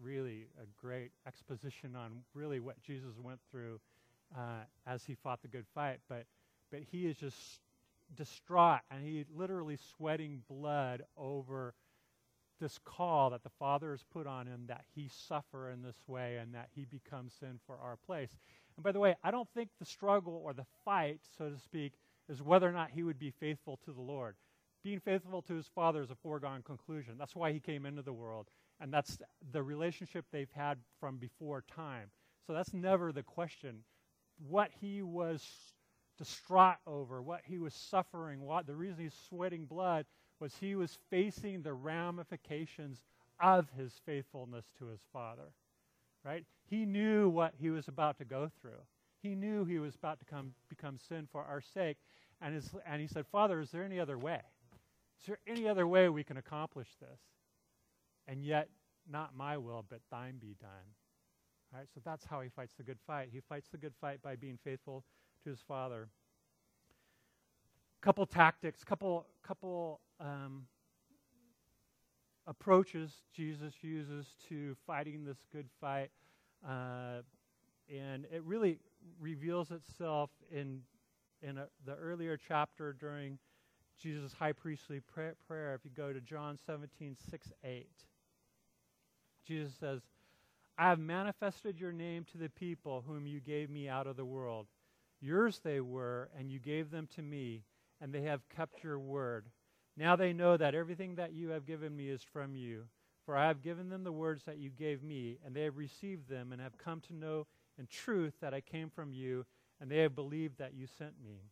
[0.00, 3.80] really a great exposition on really what Jesus went through
[4.36, 5.98] uh, as he fought the good fight.
[6.08, 6.26] But,
[6.70, 7.60] but he is just
[8.14, 11.74] distraught, and he literally sweating blood over
[12.58, 16.36] this call that the Father has put on him that he suffer in this way
[16.36, 18.30] and that he becomes sin for our place.
[18.76, 21.94] And by the way, I don't think the struggle or the fight, so to speak,
[22.28, 24.36] is whether or not he would be faithful to the Lord.
[24.84, 27.16] Being faithful to his Father is a foregone conclusion.
[27.18, 28.48] That's why he came into the world.
[28.80, 29.18] And that's
[29.50, 32.10] the relationship they've had from before time.
[32.46, 33.78] So that's never the question.
[34.48, 35.44] What he was
[36.16, 40.06] distraught over, what he was suffering, what the reason he's sweating blood
[40.40, 43.02] was he was facing the ramifications
[43.40, 45.52] of his faithfulness to his father.
[46.24, 46.44] Right?
[46.68, 48.80] He knew what he was about to go through.
[49.22, 51.96] He knew he was about to come become sin for our sake.
[52.40, 54.40] And, his, and he said, Father, is there any other way?
[55.20, 57.18] Is there any other way we can accomplish this?
[58.28, 58.68] And yet,
[59.10, 60.94] not my will, but thine be done.
[61.72, 63.30] All right, so that's how he fights the good fight.
[63.32, 65.04] He fights the good fight by being faithful
[65.42, 66.08] to his Father
[68.08, 70.64] couple tactics, couple couple um,
[72.46, 76.08] approaches Jesus uses to fighting this good fight,
[76.66, 77.20] uh,
[77.94, 78.78] and it really
[79.20, 80.80] reveals itself in
[81.42, 83.38] in a, the earlier chapter during
[84.00, 87.86] Jesus' high priestly prayer, prayer, if you go to John 17, 6, 8,
[89.46, 90.00] Jesus says,
[90.78, 94.24] I have manifested your name to the people whom you gave me out of the
[94.24, 94.66] world.
[95.20, 97.64] Yours they were, and you gave them to me,
[98.00, 99.46] and they have kept your word.
[99.96, 102.84] Now they know that everything that you have given me is from you.
[103.26, 106.28] For I have given them the words that you gave me, and they have received
[106.28, 107.46] them, and have come to know
[107.78, 109.44] in truth that I came from you,
[109.80, 111.42] and they have believed that you sent me.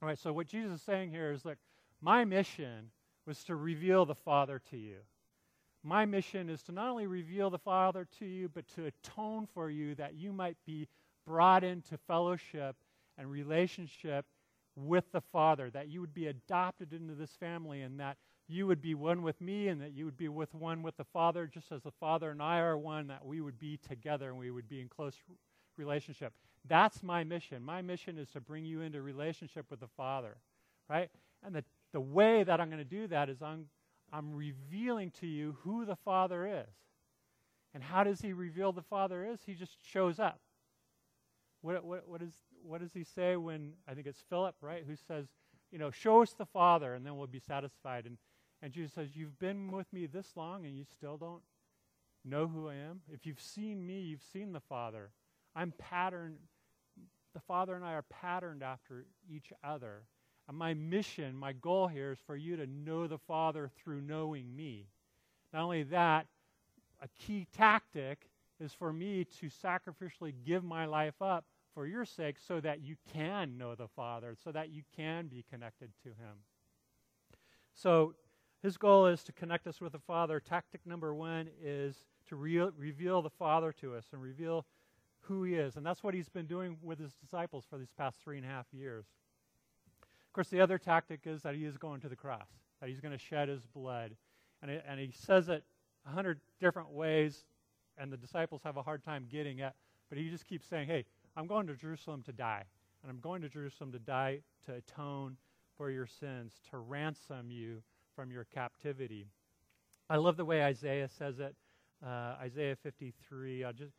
[0.00, 1.58] All right, so what Jesus is saying here is look,
[2.00, 2.90] my mission
[3.26, 4.96] was to reveal the Father to you.
[5.82, 9.70] My mission is to not only reveal the Father to you, but to atone for
[9.70, 10.86] you that you might be
[11.26, 12.76] brought into fellowship
[13.18, 14.26] and relationship
[14.76, 18.16] with the Father, that you would be adopted into this family, and that
[18.48, 21.04] you would be one with me, and that you would be with one with the
[21.04, 24.38] Father, just as the Father and I are one, that we would be together and
[24.38, 25.14] we would be in close
[25.76, 26.32] relationship.
[26.68, 27.64] That's my mission.
[27.64, 30.36] My mission is to bring you into relationship with the Father,
[30.88, 31.10] right?
[31.44, 33.66] And the, the way that I'm going to do that is I'm,
[34.12, 36.74] I'm revealing to you who the Father is.
[37.74, 39.40] And how does he reveal the Father is?
[39.44, 40.40] He just shows up.
[41.62, 44.96] What, what, what, is, what does he say when, I think it's Philip, right, who
[44.96, 45.26] says,
[45.70, 48.06] you know, show us the Father and then we'll be satisfied.
[48.06, 48.18] And,
[48.60, 51.42] and Jesus says, You've been with me this long and you still don't
[52.24, 53.00] know who I am?
[53.10, 55.10] If you've seen me, you've seen the Father.
[55.56, 56.36] I'm patterned,
[57.34, 60.02] the Father and I are patterned after each other.
[60.48, 64.54] And my mission, my goal here is for you to know the Father through knowing
[64.54, 64.88] me.
[65.52, 66.26] Not only that,
[67.00, 68.28] a key tactic
[68.60, 72.96] is for me to sacrificially give my life up for your sake so that you
[73.12, 76.36] can know the Father, so that you can be connected to Him.
[77.74, 78.14] So,
[78.62, 80.38] his goal is to connect us with the Father.
[80.38, 84.64] Tactic number one is to re- reveal the Father to us and reveal
[85.22, 85.76] who he is.
[85.76, 88.48] And that's what he's been doing with his disciples for these past three and a
[88.48, 89.04] half years.
[89.98, 92.48] Of course, the other tactic is that he is going to the cross,
[92.80, 94.12] that he's going to shed his blood.
[94.62, 95.64] And, it, and he says it
[96.06, 97.44] a hundred different ways,
[97.98, 99.72] and the disciples have a hard time getting it.
[100.08, 101.04] But he just keeps saying, hey,
[101.36, 102.64] I'm going to Jerusalem to die.
[103.02, 105.36] And I'm going to Jerusalem to die to atone
[105.76, 107.82] for your sins, to ransom you
[108.14, 109.26] from your captivity.
[110.08, 111.54] I love the way Isaiah says it.
[112.04, 113.64] Uh, Isaiah 53.
[113.64, 113.94] I'll just,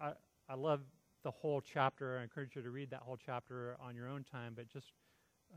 [0.00, 0.12] I,
[0.48, 0.80] I love
[1.22, 2.18] the whole chapter.
[2.18, 4.92] I encourage you to read that whole chapter on your own time, but just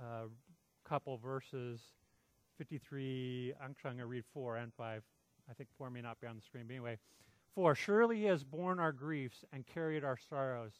[0.02, 0.26] a uh,
[0.84, 1.80] couple verses
[2.58, 3.54] 53.
[3.64, 5.04] I'm going to read 4 and 5.
[5.50, 6.98] I think 4 may not be on the screen, but anyway.
[7.56, 10.74] For surely he has borne our griefs and carried our sorrows.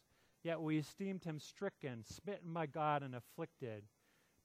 [0.44, 3.84] Yet we esteemed him stricken, smitten by God, and afflicted.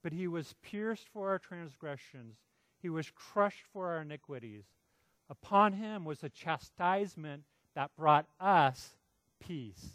[0.02, 2.36] But he was pierced for our transgressions,
[2.80, 4.64] he was crushed for our iniquities.
[5.28, 7.42] Upon him was a chastisement
[7.74, 8.96] that brought us
[9.40, 9.86] peace.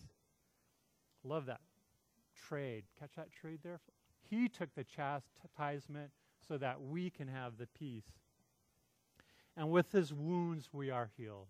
[1.24, 1.62] Love that
[2.48, 2.84] trade.
[3.00, 3.80] Catch that trade there?
[4.30, 6.12] He took the chastisement
[6.48, 8.12] so that we can have the peace.
[9.56, 11.48] And with his wounds we are healed.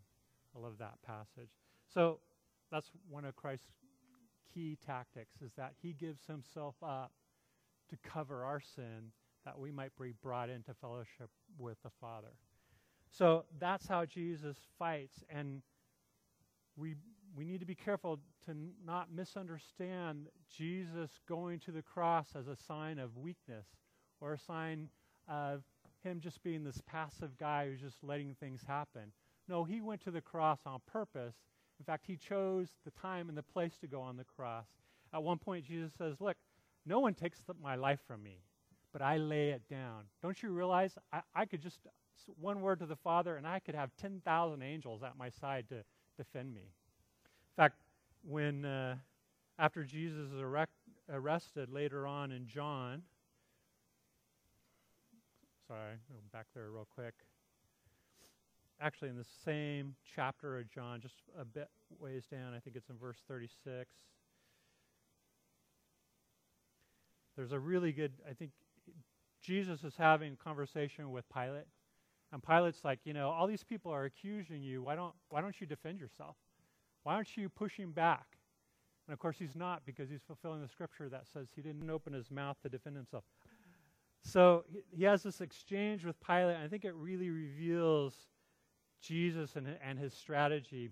[0.56, 1.50] I love that passage.
[1.94, 2.20] So
[2.72, 3.68] that's one of Christ's
[4.54, 7.12] key tactics is that he gives himself up
[7.90, 9.12] to cover our sin
[9.46, 12.34] that we might be brought into fellowship with the Father.
[13.12, 15.62] So that's how Jesus fights and
[16.76, 16.96] we
[17.36, 22.56] we need to be careful to not misunderstand Jesus going to the cross as a
[22.56, 23.66] sign of weakness
[24.22, 24.90] or a sign
[25.28, 25.64] of
[26.04, 29.12] him just being this passive guy who's just letting things happen.
[29.48, 31.36] No, he went to the cross on purpose.
[31.84, 34.68] In fact, he chose the time and the place to go on the cross.
[35.14, 36.38] At one point, Jesus says, Look,
[36.86, 38.38] no one takes the, my life from me,
[38.94, 40.04] but I lay it down.
[40.22, 41.80] Don't you realize I, I could just,
[42.40, 45.84] one word to the Father, and I could have 10,000 angels at my side to
[46.16, 46.62] defend me.
[46.62, 47.76] In fact,
[48.26, 48.96] when uh,
[49.60, 50.72] after Jesus is erect,
[51.12, 53.02] arrested later on in John,
[55.68, 55.96] sorry,
[56.32, 57.16] back there real quick.
[58.84, 61.70] Actually, in the same chapter of John, just a bit
[62.00, 63.90] ways down, I think it's in verse 36.
[67.38, 68.52] There's a really good, I think
[69.42, 71.68] Jesus is having a conversation with Pilate.
[72.34, 74.84] And Pilate's like, you know, all these people are accusing you.
[74.84, 76.36] Why don't, why don't you defend yourself?
[77.04, 78.26] Why aren't you pushing back?
[79.08, 82.12] And of course, he's not because he's fulfilling the scripture that says he didn't open
[82.12, 83.24] his mouth to defend himself.
[84.24, 86.58] So he, he has this exchange with Pilate.
[86.58, 88.14] I think it really reveals
[89.04, 90.90] Jesus and, and his strategy.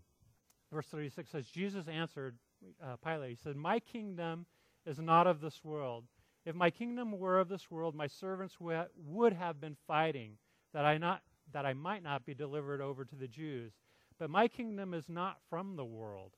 [0.71, 2.35] Verse 36 says, Jesus answered
[2.83, 4.45] uh, Pilate, He said, My kingdom
[4.85, 6.05] is not of this world.
[6.45, 10.37] If my kingdom were of this world, my servants would have been fighting
[10.73, 11.21] that I, not,
[11.53, 13.73] that I might not be delivered over to the Jews.
[14.17, 16.31] But my kingdom is not from the world.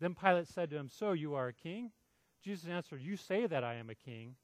[0.00, 1.90] Then Pilate said to him, So you are a king?
[2.42, 4.34] Jesus answered, You say that I am a king.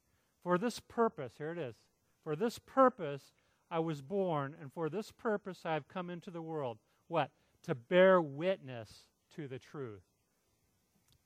[0.43, 1.75] For this purpose, here it is,
[2.23, 3.33] for this purpose
[3.71, 6.77] I was born, and for this purpose I have come into the world.
[7.07, 7.31] What?
[7.63, 9.05] To bear witness
[9.35, 10.01] to the truth.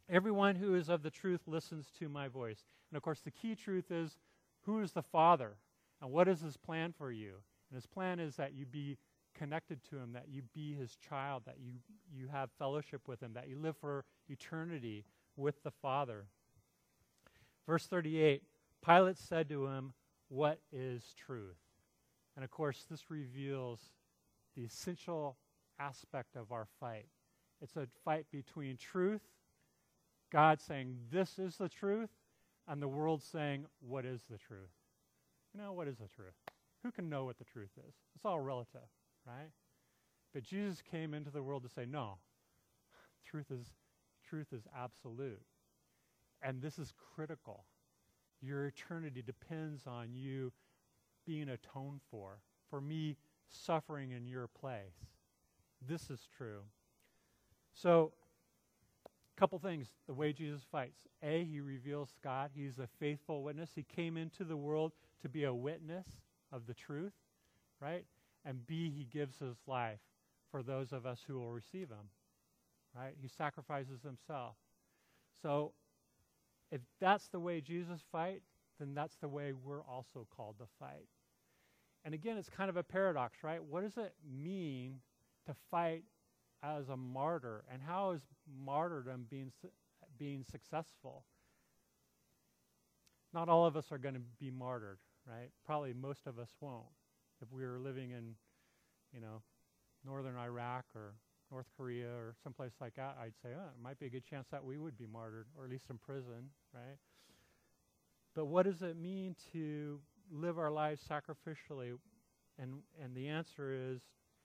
[0.09, 2.65] Everyone who is of the truth listens to my voice.
[2.91, 4.17] And of course, the key truth is
[4.63, 5.57] who is the Father
[6.01, 7.35] and what is his plan for you?
[7.69, 8.97] And his plan is that you be
[9.33, 11.73] connected to him, that you be his child, that you,
[12.13, 16.25] you have fellowship with him, that you live for eternity with the Father.
[17.65, 18.43] Verse 38
[18.85, 19.93] Pilate said to him,
[20.27, 21.62] What is truth?
[22.35, 23.79] And of course, this reveals
[24.55, 25.37] the essential
[25.79, 27.05] aspect of our fight.
[27.61, 29.21] It's a fight between truth,
[30.31, 32.09] God saying, This is the truth,
[32.67, 34.71] and the world saying, What is the truth?
[35.53, 36.33] You know, what is the truth?
[36.83, 37.93] Who can know what the truth is?
[38.15, 38.81] It's all relative,
[39.25, 39.51] right?
[40.33, 42.17] But Jesus came into the world to say, No,
[43.25, 43.67] truth is,
[44.27, 45.41] truth is absolute.
[46.41, 47.65] And this is critical.
[48.41, 50.51] Your eternity depends on you
[51.25, 53.17] being atoned for, for me
[53.49, 55.11] suffering in your place.
[55.87, 56.61] This is true.
[57.73, 58.13] So,
[59.05, 61.07] a couple things the way Jesus fights.
[61.21, 62.51] A, he reveals God.
[62.53, 63.71] He's a faithful witness.
[63.75, 66.07] He came into the world to be a witness
[66.51, 67.13] of the truth,
[67.81, 68.05] right?
[68.45, 69.99] And B, he gives his life
[70.51, 72.09] for those of us who will receive him,
[72.95, 73.15] right?
[73.19, 74.55] He sacrifices himself.
[75.41, 75.71] So,
[76.71, 78.41] if that's the way Jesus fight,
[78.79, 81.07] then that's the way we're also called to fight.
[82.05, 83.63] And again, it's kind of a paradox, right?
[83.63, 84.99] What does it mean
[85.45, 86.03] to fight
[86.61, 87.63] as a martyr?
[87.71, 88.21] And how is
[88.65, 89.69] martyrdom being, su-
[90.17, 91.23] being successful?
[93.33, 95.49] Not all of us are going to be martyred, right?
[95.65, 96.83] Probably most of us won't.
[97.41, 98.35] If we were living in,
[99.13, 99.41] you know,
[100.05, 101.13] northern Iraq or
[101.51, 104.47] North Korea or someplace like that, I'd say, oh, it might be a good chance
[104.51, 106.97] that we would be martyred, or at least in prison, right?
[108.35, 109.99] But what does it mean to
[110.31, 111.97] live our lives sacrificially?
[112.59, 114.01] And and the answer is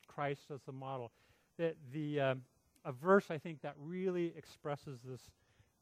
[0.07, 1.13] Christ as the model.
[1.59, 2.43] That the um,
[2.85, 5.21] a verse I think that really expresses this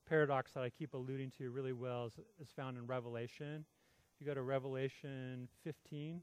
[0.08, 3.64] paradox that I keep alluding to really well is, is found in Revelation.
[4.14, 6.20] If you go to Revelation 15,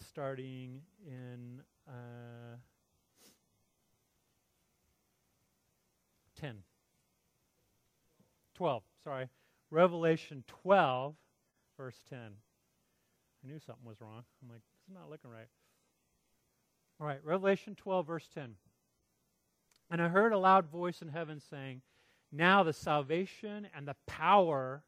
[0.00, 2.56] starting in uh,
[6.40, 6.56] 10.
[8.56, 9.28] 12, sorry.
[9.70, 11.14] Revelation 12,
[11.76, 12.18] verse 10.
[12.18, 14.24] I knew something was wrong.
[14.42, 15.48] I'm like, this is not looking right.
[17.00, 18.54] All right, Revelation 12, verse 10.
[19.90, 21.82] And I heard a loud voice in heaven saying,
[22.32, 24.82] Now the salvation and the power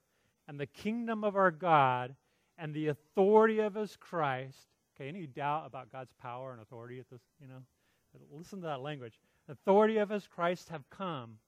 [0.49, 2.17] and the kingdom of our God
[2.57, 4.67] and the authority of his Christ.
[4.97, 7.63] Okay, any doubt about God's power and authority at this, you know?
[8.33, 9.21] Listen to that language.
[9.49, 11.39] Authority of his Christ have come.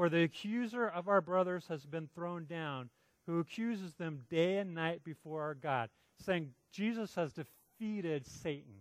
[0.00, 2.88] For the accuser of our brothers has been thrown down,
[3.26, 5.90] who accuses them day and night before our God,
[6.24, 8.76] saying Jesus has defeated Satan.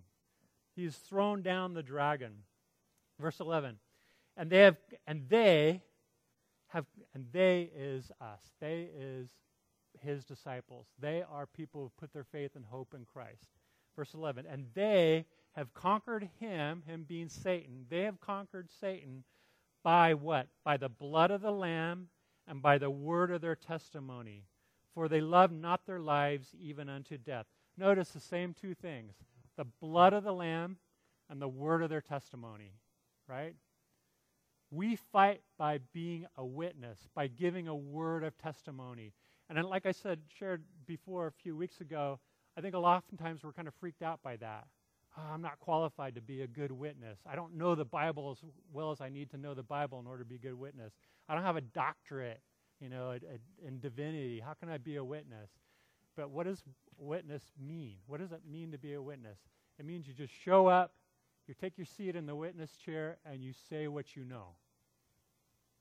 [0.77, 2.31] He's thrown down the dragon.
[3.19, 3.79] Verse 11.
[4.37, 5.81] And they have and they
[6.67, 8.39] have and they is us.
[8.61, 9.27] They is
[9.99, 10.85] his disciples.
[11.01, 13.43] They are people who put their faith and hope in Christ.
[13.93, 14.45] Verse 11.
[14.49, 17.87] And they have conquered him, him being Satan.
[17.89, 19.25] They have conquered Satan
[19.83, 20.47] by what?
[20.63, 22.07] By the blood of the Lamb
[22.47, 24.45] and by the word of their testimony.
[24.93, 27.45] For they love not their lives even unto death.
[27.77, 29.15] Notice the same two things
[29.55, 30.77] the blood of the Lamb
[31.29, 32.73] and the word of their testimony,
[33.27, 33.55] right?
[34.71, 39.13] We fight by being a witness, by giving a word of testimony.
[39.49, 42.19] And like I said, shared before a few weeks ago,
[42.57, 44.67] I think a lot oftentimes we're kind of freaked out by that
[45.17, 47.19] oh, I'm not qualified to be a good witness.
[47.29, 50.07] I don't know the Bible as well as I need to know the Bible in
[50.07, 50.93] order to be a good witness.
[51.27, 52.41] I don't have a doctorate,
[52.79, 53.17] you know,
[53.65, 54.41] in divinity.
[54.43, 55.49] How can I be a witness?
[56.15, 56.63] But what does
[56.97, 57.97] witness mean?
[58.07, 59.37] What does it mean to be a witness?
[59.79, 60.93] It means you just show up,
[61.47, 64.55] you take your seat in the witness chair, and you say what you know.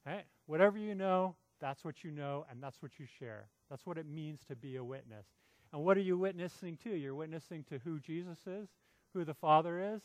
[0.06, 0.24] Right?
[0.46, 3.48] Whatever you know, that's what you know, and that's what you share.
[3.68, 5.26] That's what it means to be a witness.
[5.72, 6.94] And what are you witnessing to?
[6.94, 8.68] You're witnessing to who Jesus is,
[9.12, 10.02] who the Father is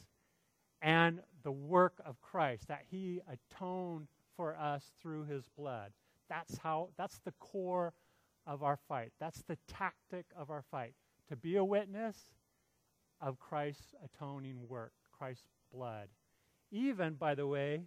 [0.81, 5.91] and the work of Christ, that he atoned for us through his blood.
[6.29, 7.93] That's how that's the core
[8.45, 9.11] of our fight.
[9.19, 10.93] That's the tactic of our fight.
[11.29, 12.17] To be a witness
[13.21, 16.09] of Christ's atoning work, Christ's blood.
[16.71, 17.83] Even, by the way,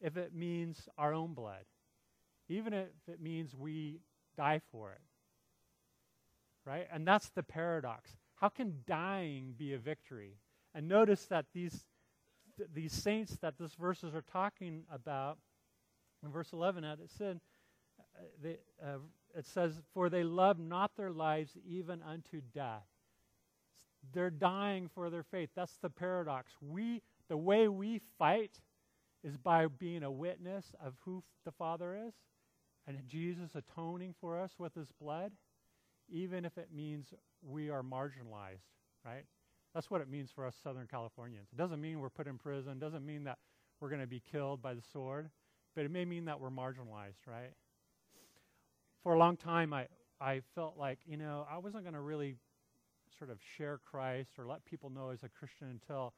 [0.00, 1.64] if it means our own blood.
[2.48, 4.00] Even if it means we
[4.36, 5.00] die for it.
[6.64, 6.86] Right?
[6.92, 8.10] And that's the paradox.
[8.36, 10.36] How can dying be a victory?
[10.74, 11.84] And notice that these,
[12.56, 15.38] th- these saints that this verses are talking about,
[16.24, 17.40] In verse 11, it said,
[17.98, 18.98] uh, they, uh,
[19.36, 22.86] it says, For they love not their lives even unto death.
[24.12, 25.50] They're dying for their faith.
[25.54, 26.52] That's the paradox.
[26.60, 28.60] We, the way we fight
[29.22, 32.14] is by being a witness of who the Father is
[32.86, 35.32] and Jesus atoning for us with his blood,
[36.08, 37.12] even if it means
[37.42, 38.66] we are marginalized,
[39.04, 39.24] right?
[39.74, 41.48] That's what it means for us Southern Californians.
[41.52, 43.38] It doesn't mean we're put in prison, doesn't mean that
[43.80, 45.30] we're going to be killed by the sword,
[45.74, 47.52] but it may mean that we're marginalized, right?
[49.02, 49.86] For a long time, I,
[50.20, 52.36] I felt like, you know, I wasn't going to really
[53.18, 56.12] sort of share Christ or let people know as a Christian until,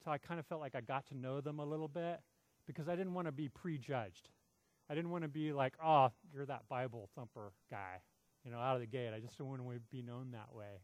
[0.00, 2.20] until I kind of felt like I got to know them a little bit
[2.66, 4.30] because I didn't want to be prejudged.
[4.90, 8.00] I didn't want to be like, oh, you're that Bible thumper guy,
[8.44, 9.12] you know, out of the gate.
[9.14, 10.80] I just didn't want to be known that way.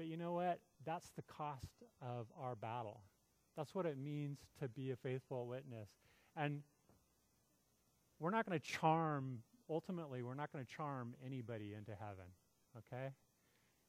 [0.00, 0.60] But you know what?
[0.86, 3.02] That's the cost of our battle.
[3.54, 5.90] That's what it means to be a faithful witness.
[6.38, 6.62] And
[8.18, 12.24] we're not going to charm, ultimately, we're not going to charm anybody into heaven,
[12.78, 13.12] okay?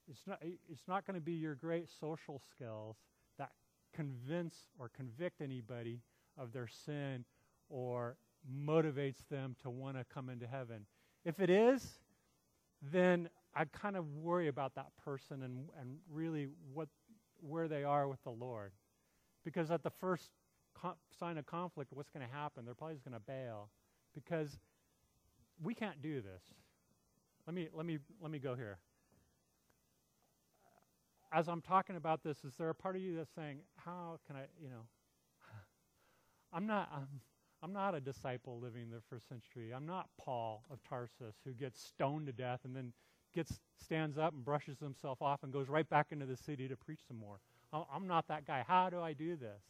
[0.10, 2.98] It's not, it's not going to be your great social skills
[3.38, 3.52] that
[3.96, 6.02] convince or convict anybody
[6.38, 7.24] of their sin
[7.70, 8.18] or
[8.54, 10.86] motivates them to want to come into heaven.
[11.24, 12.02] If it is,
[12.82, 16.88] then I kind of worry about that person and, and really what,
[17.42, 18.72] where they are with the Lord.
[19.44, 20.32] Because at the first
[21.20, 22.66] sign of conflict, what's going to happen?
[22.66, 23.70] They're probably just going to bail
[24.14, 24.58] because
[25.62, 26.42] we can't do this.
[27.46, 28.78] Let me, let me, let me go here.
[31.34, 34.36] As I'm talking about this, is there a part of you that's saying, how can
[34.36, 34.84] I, you know,
[36.54, 37.08] I'm not, I'm,
[37.64, 39.72] I'm not a disciple living in the first century.
[39.74, 42.94] I'm not Paul of Tarsus who gets stoned to death and then
[43.34, 46.76] gets stands up and brushes himself off and goes right back into the city to
[46.76, 47.40] preach some more.
[47.74, 48.64] I'm not that guy.
[48.68, 49.62] How do I do this?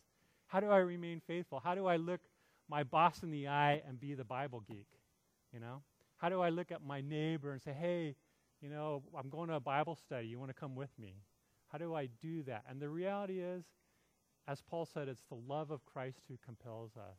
[0.48, 1.62] How do I remain faithful?
[1.64, 2.22] How do I look
[2.68, 4.88] my boss in the eye and be the Bible geek?
[5.54, 5.82] You know?
[6.18, 8.16] How do I look at my neighbor and say, hey,
[8.62, 10.28] you know, I'm going to a Bible study.
[10.28, 11.16] You want to come with me?
[11.72, 12.64] How do I do that?
[12.70, 13.64] And the reality is,
[14.48, 17.18] as Paul said, it's the love of Christ who compels us.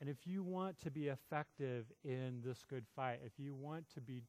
[0.00, 4.00] And if you want to be effective in this good fight, if you want to
[4.00, 4.22] be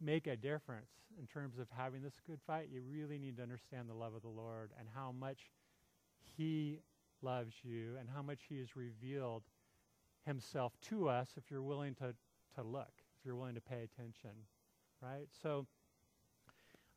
[0.00, 3.88] make a difference in terms of having this good fight, you really need to understand
[3.88, 5.50] the love of the Lord and how much
[6.36, 6.80] he
[7.22, 9.42] loves you and how much he has revealed
[10.26, 12.14] himself to us if you're willing to,
[12.54, 14.30] to look, if you're willing to pay attention.
[15.00, 15.28] Right?
[15.42, 15.66] So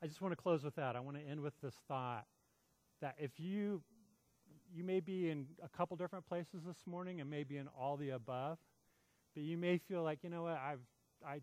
[0.02, 0.96] I just want to close with that.
[0.96, 2.26] I want to end with this thought
[3.02, 3.82] that if you
[4.76, 8.10] you may be in a couple different places this morning and maybe in all the
[8.10, 8.58] above,
[9.34, 10.82] but you may feel like, you know what, I've
[11.26, 11.40] I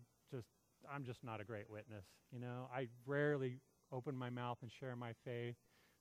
[0.93, 2.05] I'm just not a great witness.
[2.31, 3.59] You know, I rarely
[3.91, 5.55] open my mouth and share my faith.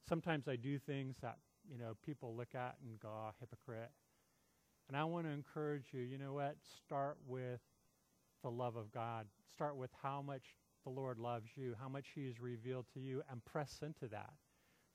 [0.08, 1.38] Sometimes I do things that,
[1.70, 3.90] you know, people look at and go, oh, hypocrite.
[4.88, 6.56] And I want to encourage you, you know what?
[6.84, 7.60] Start with
[8.42, 9.26] the love of God.
[9.52, 10.42] Start with how much
[10.84, 14.32] the Lord loves you, how much He has revealed to you, and press into that.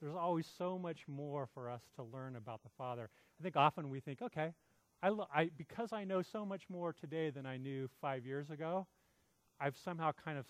[0.02, 3.10] There's always so much more for us to learn about the Father.
[3.40, 4.54] I think often we think, okay,
[5.02, 8.50] I, lo- I, because I know so much more today than I knew five years
[8.50, 8.88] ago,
[9.60, 10.46] I've somehow kind of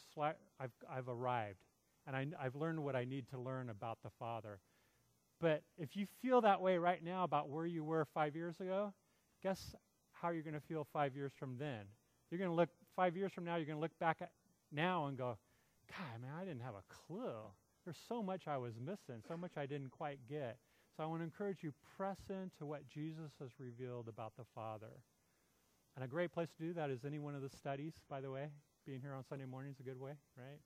[0.59, 1.63] I've, I've arrived,
[2.05, 4.59] and I, I've learned what I need to learn about the Father.
[5.41, 8.93] But if you feel that way right now about where you were five years ago,
[9.41, 9.73] guess
[10.11, 11.85] how you're going to feel five years from then?
[12.29, 13.55] You're going to look five years from now.
[13.55, 14.31] You're going to look back at
[14.71, 15.37] now and go,
[15.89, 17.39] God, man, I didn't have a clue.
[17.85, 20.57] There's so much I was missing, so much I didn't quite get.
[20.95, 25.01] So I want to encourage you press into what Jesus has revealed about the Father.
[25.95, 28.29] And a great place to do that is any one of the studies, by the
[28.29, 28.49] way
[28.85, 30.59] being here on Sunday morning is a good way, right?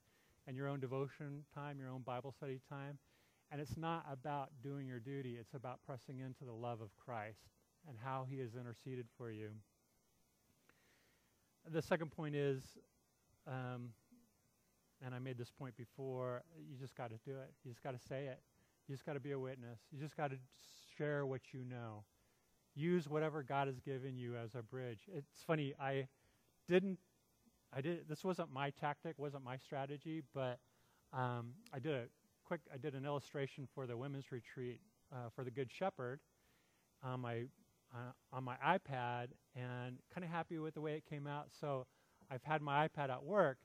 [0.48, 2.98] And your own devotion time, your own Bible study time.
[3.52, 7.40] And it's not about doing your duty, it's about pressing into the love of Christ
[7.88, 9.50] and how he has interceded for you.
[11.72, 12.64] The second point is,
[13.48, 13.90] um,
[15.06, 17.52] and I made this point before, you just got to do it.
[17.64, 18.40] You just got to say it.
[18.88, 19.80] You just got to be a witness.
[19.92, 20.38] You just got to
[20.98, 22.04] share what you know.
[22.76, 25.02] Use whatever God has given you as a bridge.
[25.14, 26.08] It's funny, I
[26.68, 26.98] didn't
[27.76, 28.08] I did.
[28.08, 30.60] This wasn't my tactic, wasn't my strategy, but
[31.12, 32.04] um, I did a
[32.46, 32.62] quick.
[32.74, 34.80] I did an illustration for the women's retreat
[35.12, 36.20] uh, for the Good Shepherd
[37.04, 37.44] on my
[37.94, 41.48] uh, on my iPad, and kind of happy with the way it came out.
[41.60, 41.86] So
[42.30, 43.58] I've had my iPad at work.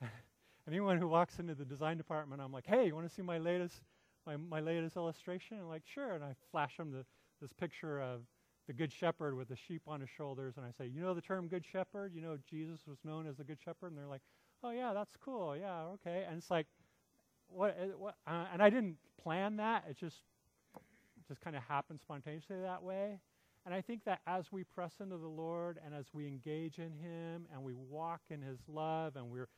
[0.68, 3.38] Anyone who walks into the design department, I'm like, "Hey, you want to see my
[3.38, 3.82] latest
[4.26, 7.04] my my latest illustration?" And like, "Sure." And I flash them the,
[7.40, 8.20] this picture of
[8.66, 11.20] the good shepherd with the sheep on his shoulders, and I say, You know the
[11.20, 12.12] term good shepherd?
[12.14, 13.88] You know Jesus was known as the good shepherd?
[13.88, 14.22] And they're like,
[14.62, 15.56] Oh, yeah, that's cool.
[15.56, 16.24] Yeah, okay.
[16.28, 16.66] And it's like,
[17.48, 17.76] what?
[17.80, 19.84] Uh, what uh, and I didn't plan that.
[19.88, 20.16] It just
[21.28, 23.18] just kind of happened spontaneously that way.
[23.64, 26.92] And I think that as we press into the Lord and as we engage in
[26.92, 29.48] Him and we walk in His love and we're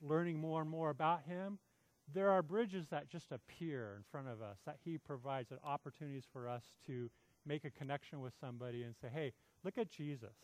[0.00, 1.58] learning more and more about Him,
[2.14, 6.24] there are bridges that just appear in front of us that He provides and opportunities
[6.32, 7.10] for us to
[7.46, 9.32] make a connection with somebody and say, hey,
[9.64, 10.34] look at Jesus.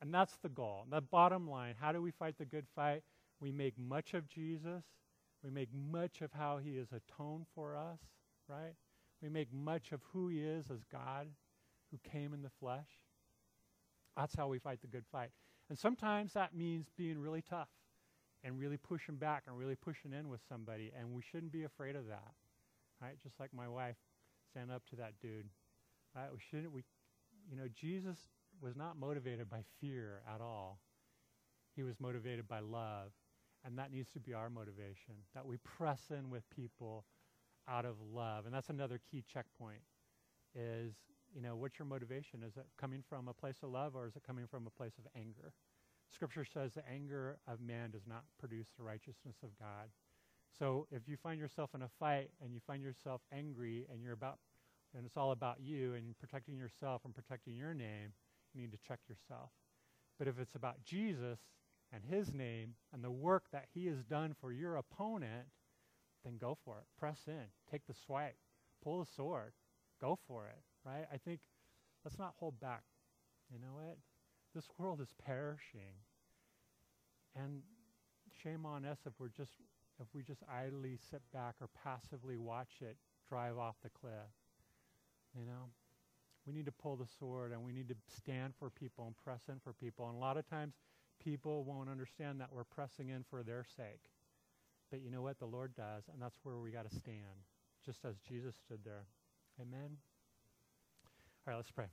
[0.00, 0.84] And that's the goal.
[0.90, 3.02] The bottom line how do we fight the good fight?
[3.40, 4.84] We make much of Jesus.
[5.42, 8.00] We make much of how He has atoned for us,
[8.48, 8.74] right?
[9.22, 11.28] We make much of who He is as God
[11.90, 12.88] who came in the flesh.
[14.16, 15.30] That's how we fight the good fight.
[15.68, 17.68] And sometimes that means being really tough
[18.42, 20.92] and really pushing back and really pushing in with somebody.
[20.98, 22.32] And we shouldn't be afraid of that.
[23.00, 23.14] Right?
[23.22, 23.96] Just like my wife,
[24.50, 25.46] stand up to that dude.
[26.18, 26.32] Right?
[26.32, 26.82] We shouldn't, we,
[27.50, 28.18] you know, Jesus
[28.60, 30.80] was not motivated by fear at all.
[31.76, 33.12] He was motivated by love.
[33.64, 37.04] And that needs to be our motivation, that we press in with people
[37.68, 38.46] out of love.
[38.46, 39.82] And that's another key checkpoint
[40.54, 40.94] is
[41.34, 42.42] you know, what's your motivation?
[42.42, 44.94] Is it coming from a place of love or is it coming from a place
[44.98, 45.52] of anger?
[46.12, 49.90] Scripture says the anger of man does not produce the righteousness of God.
[50.58, 54.14] So if you find yourself in a fight and you find yourself angry and you're
[54.14, 54.38] about
[54.96, 58.12] and it's all about you and protecting yourself and protecting your name,
[58.54, 59.50] you need to check yourself.
[60.18, 61.38] But if it's about Jesus
[61.92, 65.46] and his name and the work that he has done for your opponent,
[66.24, 66.84] then go for it.
[66.98, 67.46] Press in.
[67.70, 68.36] Take the swipe.
[68.82, 69.52] Pull the sword.
[70.00, 71.06] Go for it right?
[71.12, 71.40] I think
[72.04, 72.82] let's not hold back.
[73.52, 73.98] You know what?
[74.54, 76.04] This world is perishing.
[77.36, 77.62] And
[78.42, 79.52] shame on us if we're just
[80.00, 82.96] if we just idly sit back or passively watch it
[83.28, 84.30] drive off the cliff.
[85.38, 85.70] You know?
[86.46, 89.42] We need to pull the sword and we need to stand for people and press
[89.48, 90.08] in for people.
[90.08, 90.74] And a lot of times
[91.22, 94.00] people won't understand that we're pressing in for their sake.
[94.90, 95.38] But you know what?
[95.38, 97.44] The Lord does, and that's where we got to stand,
[97.84, 99.04] just as Jesus stood there.
[99.60, 99.98] Amen.
[101.46, 101.86] All right, let's pray.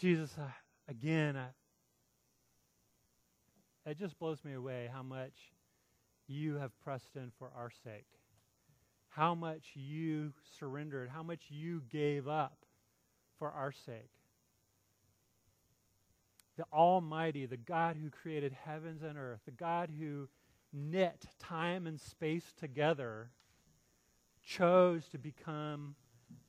[0.00, 0.44] Jesus, uh,
[0.88, 1.48] again, uh,
[3.84, 5.34] it just blows me away how much
[6.26, 8.06] you have pressed in for our sake,
[9.10, 12.64] how much you surrendered, how much you gave up
[13.38, 14.10] for our sake.
[16.56, 20.28] The Almighty, the God who created heavens and earth, the God who
[20.72, 23.30] knit time and space together
[24.44, 25.94] chose to become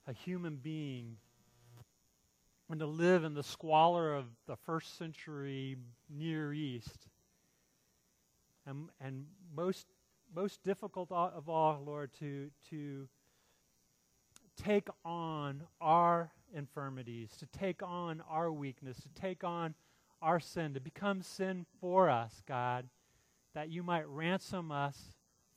[0.07, 1.17] a human being
[2.69, 5.77] and to live in the squalor of the first century
[6.09, 7.07] Near East.
[8.65, 9.87] And, and most,
[10.33, 13.07] most difficult of all, Lord, to, to
[14.55, 19.75] take on our infirmities, to take on our weakness, to take on
[20.21, 22.87] our sin, to become sin for us, God,
[23.53, 24.97] that you might ransom us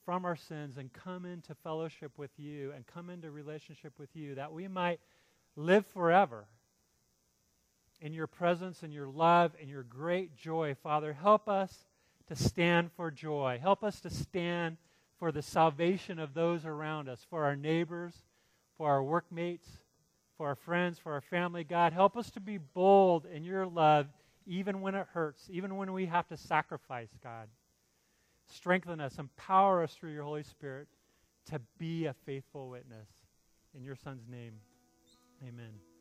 [0.04, 4.34] from our sins and come into fellowship with you and come into relationship with you,
[4.34, 5.00] that we might
[5.56, 6.46] live forever
[8.00, 10.74] in your presence and your love and your great joy.
[10.82, 11.86] Father, help us
[12.28, 13.58] to stand for joy.
[13.60, 14.76] Help us to stand
[15.18, 18.14] for the salvation of those around us, for our neighbors,
[18.76, 19.68] for our workmates,
[20.36, 21.64] for our friends, for our family.
[21.64, 24.06] God, help us to be bold in your love,
[24.46, 27.48] even when it hurts, even when we have to sacrifice, God.
[28.52, 30.88] Strengthen us, empower us through your Holy Spirit
[31.50, 33.08] to be a faithful witness.
[33.76, 34.54] In your Son's name,
[35.42, 35.93] amen.